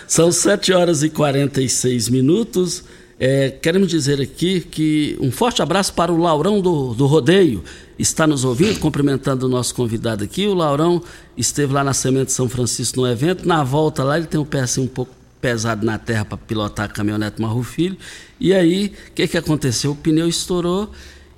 [0.06, 2.82] são 7 horas e 46 minutos.
[3.18, 7.64] É, queremos dizer aqui que um forte abraço para o Laurão do, do Rodeio.
[7.98, 10.46] Está nos ouvindo, cumprimentando o nosso convidado aqui.
[10.46, 11.02] O Laurão
[11.36, 13.48] esteve lá na Semente São Francisco no evento.
[13.48, 15.14] Na volta lá, ele tem o pé assim um pouco
[15.46, 17.96] pesado na terra para pilotar a caminhonete Marro Filho.
[18.40, 19.92] E aí, o que, que aconteceu?
[19.92, 20.90] O pneu estourou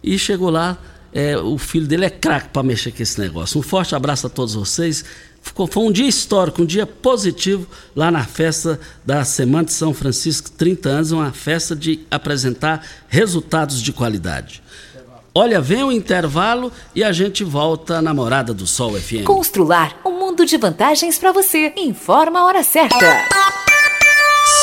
[0.03, 0.79] e chegou lá.
[1.13, 3.61] É, o filho dele é craque para mexer com esse negócio.
[3.61, 5.05] Um forte abraço a todos vocês.
[5.43, 9.93] Ficou, foi um dia histórico, um dia positivo lá na festa da Semana de São
[9.93, 14.63] Francisco, 30 anos, uma festa de apresentar resultados de qualidade.
[15.35, 19.25] Olha, vem o intervalo e a gente volta na Morada do Sol FM.
[19.25, 21.75] Constrular um mundo de vantagens para você.
[21.77, 23.68] Informa a hora certa.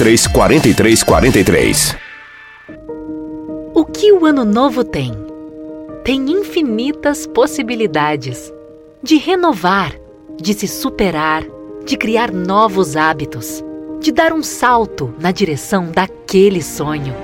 [0.00, 1.94] 4343.
[3.74, 5.12] O que o ano novo tem?
[6.02, 8.50] Tem infinitas possibilidades
[9.02, 9.92] de renovar,
[10.40, 11.44] de se superar,
[11.84, 13.62] de criar novos hábitos,
[14.00, 17.14] de dar um salto na direção daquele sonho.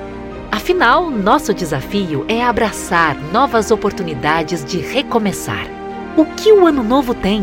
[0.52, 5.66] Afinal, nosso desafio é abraçar novas oportunidades de recomeçar.
[6.14, 7.42] O que o ano novo tem?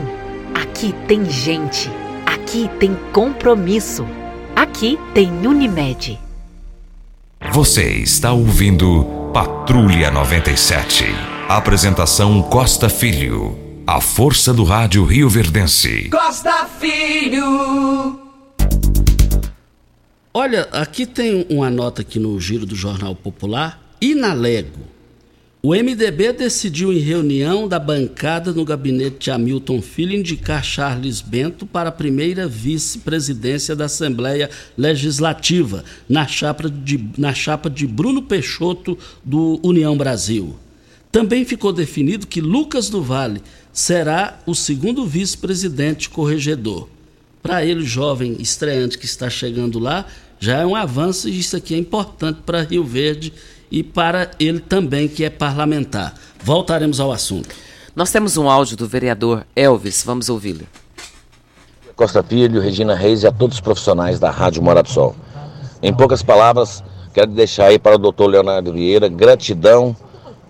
[0.54, 1.90] Aqui tem gente,
[2.24, 4.06] aqui tem compromisso,
[4.64, 6.18] aqui tem Unimed.
[7.52, 9.04] Você está ouvindo
[9.34, 11.04] Patrulha 97.
[11.50, 13.60] Apresentação Costa Filho.
[13.86, 16.10] A força do rádio Rio Verdense.
[16.10, 18.22] Costa Filho.
[20.34, 23.80] Olha, aqui tem uma nota aqui no giro do Jornal Popular.
[24.00, 24.93] Inalego.
[25.66, 31.66] O MDB decidiu em reunião da bancada no gabinete de Hamilton Filho indicar Charles Bento
[31.66, 38.98] para a primeira vice-presidência da Assembleia Legislativa, na chapa, de, na chapa de Bruno Peixoto,
[39.24, 40.54] do União Brasil.
[41.10, 43.42] Também ficou definido que Lucas do Vale
[43.72, 46.90] será o segundo vice-presidente corregedor.
[47.42, 50.08] Para ele, jovem estreante que está chegando lá,
[50.42, 53.32] já é um avanço e isso aqui é importante para Rio Verde
[53.74, 56.14] e para ele também, que é parlamentar.
[56.44, 57.50] Voltaremos ao assunto.
[57.96, 60.68] Nós temos um áudio do vereador Elvis, vamos ouvi-lo.
[61.96, 65.16] Costa Filho, Regina Reis e a todos os profissionais da Rádio Morado do Sol.
[65.82, 66.84] Em poucas palavras,
[67.16, 69.96] quero deixar aí para o doutor Leonardo Vieira gratidão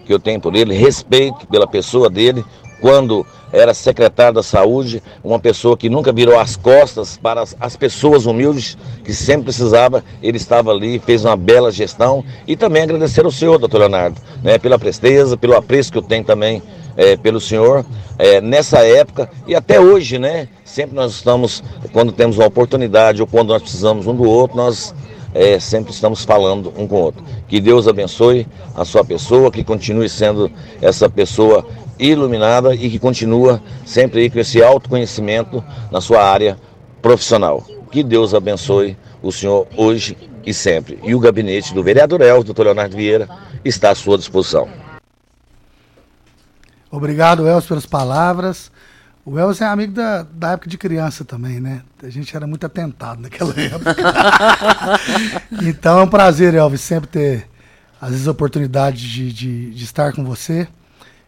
[0.06, 2.44] que eu tenho por ele, respeito pela pessoa dele,
[2.84, 7.78] quando era secretário da Saúde, uma pessoa que nunca virou as costas para as, as,
[7.78, 12.26] pessoas humildes, que sempre precisava, ele estava ali, fez uma bela gestão.
[12.46, 16.26] E também agradecer ao senhor, doutor Leonardo, né, pela presteza, pelo apreço que eu tenho
[16.26, 16.62] também
[16.98, 17.86] é, pelo senhor
[18.20, 20.50] é, nessa época e até hoje, né?
[20.66, 21.64] Sempre nós estamos,
[21.94, 24.94] quando temos uma oportunidade ou quando nós precisamos um do outro, nós
[25.34, 27.24] é, sempre estamos falando um com o outro.
[27.48, 31.66] Que Deus abençoe a sua pessoa, que continue sendo essa pessoa
[32.00, 36.58] iluminada e que continua sempre aí com esse autoconhecimento na sua área
[37.02, 37.66] profissional.
[37.92, 41.00] Que Deus abençoe o senhor hoje e sempre.
[41.04, 43.30] E o gabinete do vereador Elvio, doutor Leonardo Vieira,
[43.64, 44.68] está à sua disposição.
[46.92, 48.72] Obrigado, Elcio, pelas palavras.
[49.26, 51.82] O Elcio é amigo da, da época de criança também, né?
[52.04, 53.96] A gente era muito atentado naquela época.
[55.64, 57.50] então é um prazer, Elvis, sempre ter,
[58.02, 60.68] às vezes, a oportunidade de, de, de estar com você.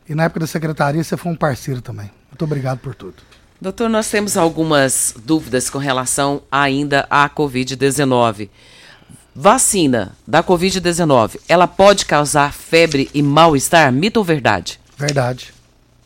[0.08, 2.12] E na época da secretaria você foi um parceiro também.
[2.30, 3.16] Muito obrigado por tudo.
[3.60, 8.50] Doutor, nós temos algumas dúvidas com relação ainda à Covid-19.
[9.34, 13.92] Vacina da Covid-19, ela pode causar febre e mal-estar?
[13.92, 14.80] Mito ou verdade?
[14.98, 15.54] Verdade.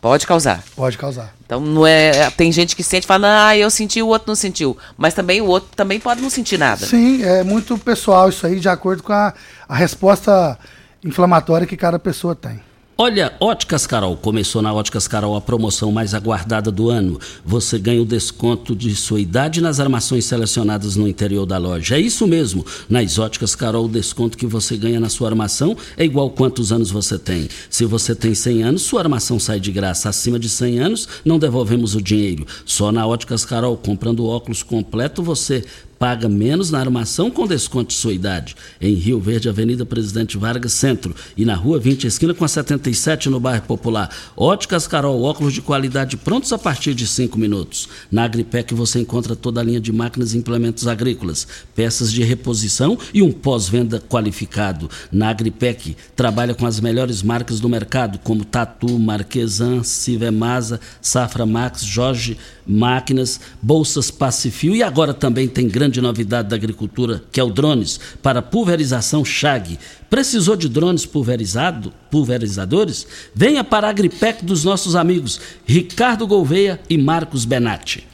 [0.01, 0.63] Pode causar.
[0.75, 1.33] Pode causar.
[1.45, 2.29] Então não é.
[2.31, 4.77] Tem gente que sente e fala, ah, eu senti, o outro não sentiu.
[4.97, 6.85] Mas também o outro também pode não sentir nada.
[6.85, 9.33] Sim, é muito pessoal isso aí, de acordo com a,
[9.67, 10.57] a resposta
[11.03, 12.61] inflamatória que cada pessoa tem.
[13.01, 17.17] Olha, Óticas Carol, começou na Óticas Carol a promoção mais aguardada do ano.
[17.45, 21.95] Você ganha o desconto de sua idade nas armações selecionadas no interior da loja.
[21.95, 22.65] É isso mesmo.
[22.89, 26.91] Nas Óticas Carol, o desconto que você ganha na sua armação é igual quantos anos
[26.91, 27.47] você tem.
[27.69, 30.09] Se você tem 100 anos, sua armação sai de graça.
[30.09, 32.45] Acima de 100 anos, não devolvemos o dinheiro.
[32.65, 35.63] Só na Óticas Carol, comprando óculos completo, você
[35.99, 38.55] paga menos na armação com desconto de sua idade.
[38.79, 43.29] Em Rio Verde, Avenida Presidente Vargas Centro e na Rua 20, esquina com a 77
[43.29, 44.09] no bairro Popular.
[44.35, 47.89] Óticas Carol, óculos de qualidade prontos a partir de 5 minutos.
[48.09, 51.45] Na Agripec você encontra toda a linha de máquinas e implementos agrícolas,
[51.75, 54.89] peças de reposição e um pós-venda qualificado.
[55.11, 61.83] Na Agripec trabalha com as melhores marcas do mercado, como Tatu, Marquesan, Sivemasa, Safra Max,
[61.83, 67.43] Jorge Máquinas, Bolsas Pacifio e agora também tem grande grande novidade da agricultura, que é
[67.43, 69.79] o drones, para pulverização Chag.
[70.07, 73.07] Precisou de drones pulverizado, pulverizadores?
[73.33, 78.07] Venha para a Agripec dos nossos amigos Ricardo Gouveia e Marcos Benatti.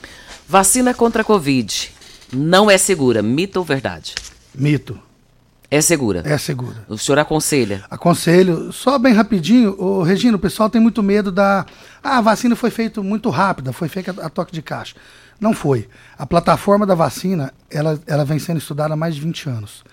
[0.47, 1.91] Vacina contra a Covid
[2.31, 4.15] não é segura, mito ou verdade?
[4.53, 4.97] Mito.
[5.69, 6.21] É segura?
[6.25, 6.85] É segura.
[6.87, 7.83] O senhor aconselha?
[7.89, 8.71] Aconselho.
[8.71, 11.65] Só bem rapidinho, ô, Regina, o pessoal tem muito medo da.
[12.01, 14.95] Ah, a vacina foi feita muito rápida, foi feita a toque de caixa.
[15.39, 15.87] Não foi.
[16.17, 19.83] A plataforma da vacina, ela, ela vem sendo estudada há mais de 20 anos.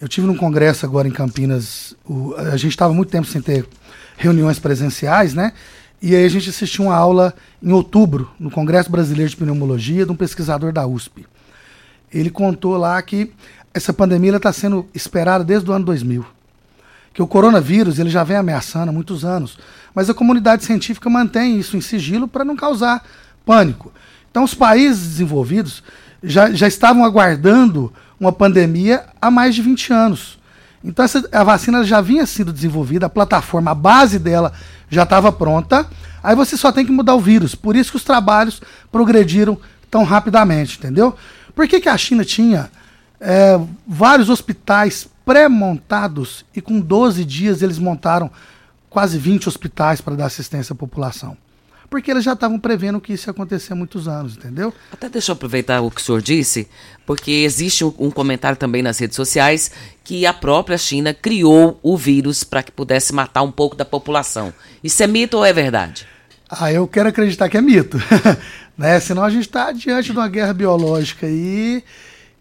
[0.00, 3.66] Eu tive num congresso agora em Campinas, o, a gente estava muito tempo sem ter
[4.16, 5.52] reuniões presenciais, né?
[6.02, 10.12] E aí a gente assistiu uma aula em outubro, no Congresso Brasileiro de Pneumologia, de
[10.12, 11.26] um pesquisador da USP.
[12.12, 13.32] Ele contou lá que
[13.72, 16.24] essa pandemia está sendo esperada desde o ano 2000.
[17.12, 19.58] Que o coronavírus ele já vem ameaçando há muitos anos,
[19.94, 23.04] mas a comunidade científica mantém isso em sigilo para não causar
[23.46, 23.92] pânico.
[24.34, 25.80] Então, os países desenvolvidos
[26.20, 30.40] já, já estavam aguardando uma pandemia há mais de 20 anos.
[30.82, 34.52] Então, essa, a vacina já vinha sendo desenvolvida, a plataforma, a base dela
[34.90, 35.88] já estava pronta.
[36.20, 37.54] Aí você só tem que mudar o vírus.
[37.54, 38.60] Por isso que os trabalhos
[38.90, 39.56] progrediram
[39.88, 41.14] tão rapidamente, entendeu?
[41.54, 42.68] Por que, que a China tinha
[43.20, 43.56] é,
[43.86, 48.28] vários hospitais pré-montados e com 12 dias eles montaram
[48.90, 51.36] quase 20 hospitais para dar assistência à população?
[51.94, 54.74] Porque eles já estavam prevendo que isso ia acontecer há muitos anos, entendeu?
[54.90, 56.68] Até deixa eu aproveitar o que o senhor disse,
[57.06, 59.70] porque existe um, comentário também nas redes sociais
[60.02, 64.52] que a própria China criou o vírus para que pudesse matar um pouco da população.
[64.82, 66.04] Isso é mito ou é verdade?
[66.50, 67.96] Ah, eu quero acreditar que é mito.
[68.76, 68.98] né?
[68.98, 71.84] Senão a gente está diante de uma guerra biológica aí,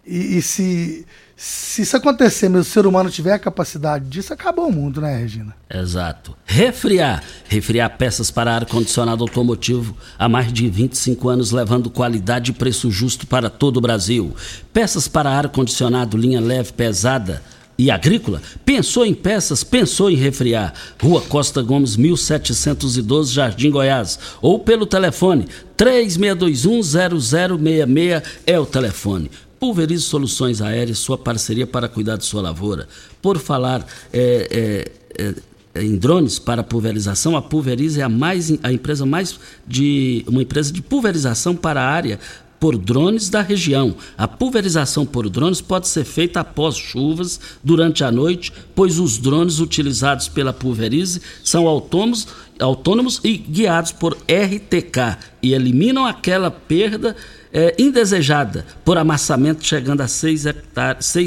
[0.04, 1.06] e, e se,
[1.46, 5.18] Se isso acontecer, mas o ser humano tiver a capacidade disso, acabou o mundo, né,
[5.18, 5.54] Regina?
[5.70, 6.34] Exato.
[6.46, 7.22] Refriar.
[7.50, 13.28] Refriar peças para ar-condicionado automotivo há mais de 25 anos, levando qualidade e preço justo
[13.28, 14.34] para todo o Brasil.
[14.72, 17.44] Peças para ar-condicionado, linha leve, pesada
[17.78, 18.42] e agrícola?
[18.64, 19.66] Pensou em peças?
[19.66, 20.74] Pensou em refriar.
[21.02, 24.18] Rua Costa Gomes, 1712, Jardim Goiás.
[24.42, 25.46] Ou pelo telefone
[25.78, 29.30] 36210066 é o telefone.
[29.64, 32.86] Pulverize Soluções Aéreas, sua parceria para cuidar de sua lavoura.
[33.22, 35.34] Por falar é, é,
[35.74, 40.42] é, em drones para pulverização, a Pulverize é a, mais, a empresa mais de uma
[40.42, 42.20] empresa de pulverização para a área
[42.60, 43.96] por drones da região.
[44.18, 49.60] A pulverização por drones pode ser feita após chuvas, durante a noite, pois os drones
[49.60, 52.28] utilizados pela Pulverize são autônomos,
[52.60, 57.16] autônomos e guiados por RTK e eliminam aquela perda
[57.54, 60.52] é, indesejada por amassamento chegando a 6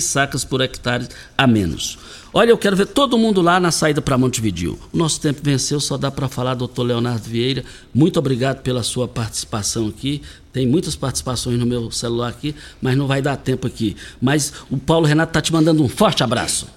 [0.02, 1.06] sacas por hectare
[1.38, 1.98] a menos.
[2.34, 4.78] Olha, eu quero ver todo mundo lá na saída para Montevidil.
[4.92, 7.64] O nosso tempo venceu, só dá para falar, doutor Leonardo Vieira.
[7.94, 10.20] Muito obrigado pela sua participação aqui.
[10.52, 13.96] Tem muitas participações no meu celular aqui, mas não vai dar tempo aqui.
[14.20, 16.68] Mas o Paulo Renato está te mandando um forte abraço.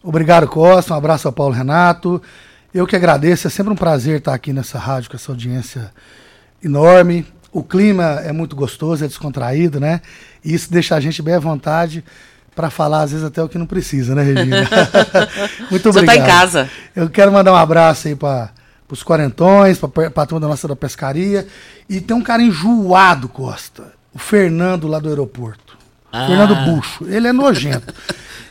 [0.00, 0.94] Obrigado, Costa.
[0.94, 2.22] Um abraço ao Paulo Renato.
[2.72, 5.90] Eu que agradeço, é sempre um prazer estar aqui nessa rádio com essa audiência
[6.62, 7.26] enorme.
[7.52, 10.00] O clima é muito gostoso, é descontraído, né?
[10.44, 12.04] E isso deixa a gente bem à vontade
[12.54, 14.56] para falar, às vezes, até o que não precisa, né, Regina?
[15.70, 15.92] muito obrigado.
[15.92, 16.70] Você tá em casa.
[16.94, 18.50] Eu quero mandar um abraço aí para
[18.90, 21.46] os quarentões, para a turma da nossa da pescaria.
[21.88, 23.92] E tem um cara enjoado, Costa.
[24.12, 25.77] O Fernando lá do aeroporto.
[26.12, 26.26] Ah.
[26.26, 27.06] Fernando Bucho.
[27.06, 27.94] Ele é nojento.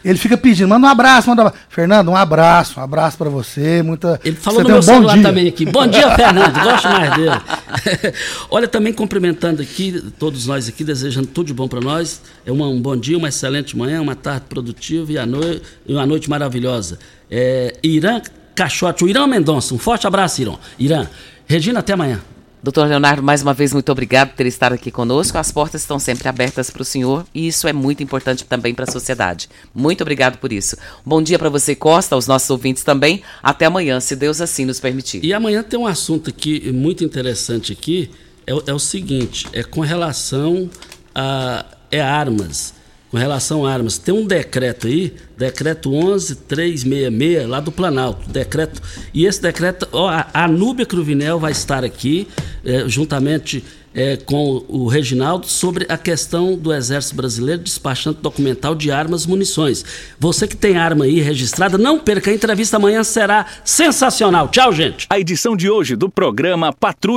[0.05, 1.65] Ele fica pedindo, manda um abraço, manda um abraço.
[1.69, 3.83] Fernando, um abraço, um abraço para você.
[3.83, 4.19] Muita...
[4.23, 5.23] Ele falou você no meu um celular dia.
[5.23, 5.65] também aqui.
[5.65, 6.53] Bom dia, Fernando.
[6.63, 8.13] Gosto mais dele.
[8.49, 12.21] Olha, também cumprimentando aqui, todos nós aqui, desejando tudo de bom para nós.
[12.45, 15.25] É uma, um bom dia, uma excelente manhã, uma tarde produtiva e, a
[15.89, 16.99] uma noite maravilhosa.
[17.29, 18.21] É, Irã
[18.55, 19.73] Caixote, o Irã Mendonça.
[19.73, 20.53] Um forte abraço, Irã.
[20.79, 21.07] Irã.
[21.47, 22.21] Regina, até amanhã.
[22.61, 25.37] Doutor Leonardo, mais uma vez, muito obrigado por ter estado aqui conosco.
[25.37, 28.85] As portas estão sempre abertas para o senhor e isso é muito importante também para
[28.85, 29.47] a sociedade.
[29.73, 30.75] Muito obrigado por isso.
[31.05, 33.21] Bom dia para você, Costa, aos nossos ouvintes também.
[33.43, 35.23] Até amanhã, se Deus assim nos permitir.
[35.23, 38.09] E amanhã tem um assunto aqui muito interessante aqui.
[38.45, 40.69] É, é o seguinte, é com relação
[41.13, 42.73] a é armas
[43.09, 43.97] com relação a armas.
[43.97, 48.81] Tem um decreto aí, decreto 11366, lá do Planalto, decreto.
[49.13, 52.27] E esse decreto, ó, a Núbia Cruvinel vai estar aqui,
[52.65, 53.63] é, juntamente
[53.97, 59.29] é, com o Reginaldo, sobre a questão do Exército Brasileiro despachante documental de armas e
[59.29, 59.83] munições.
[60.19, 64.49] Você que tem arma aí registrada, não perca, a entrevista amanhã será sensacional.
[64.49, 65.07] Tchau, gente.
[65.09, 67.15] A edição de hoje do programa Patrulha.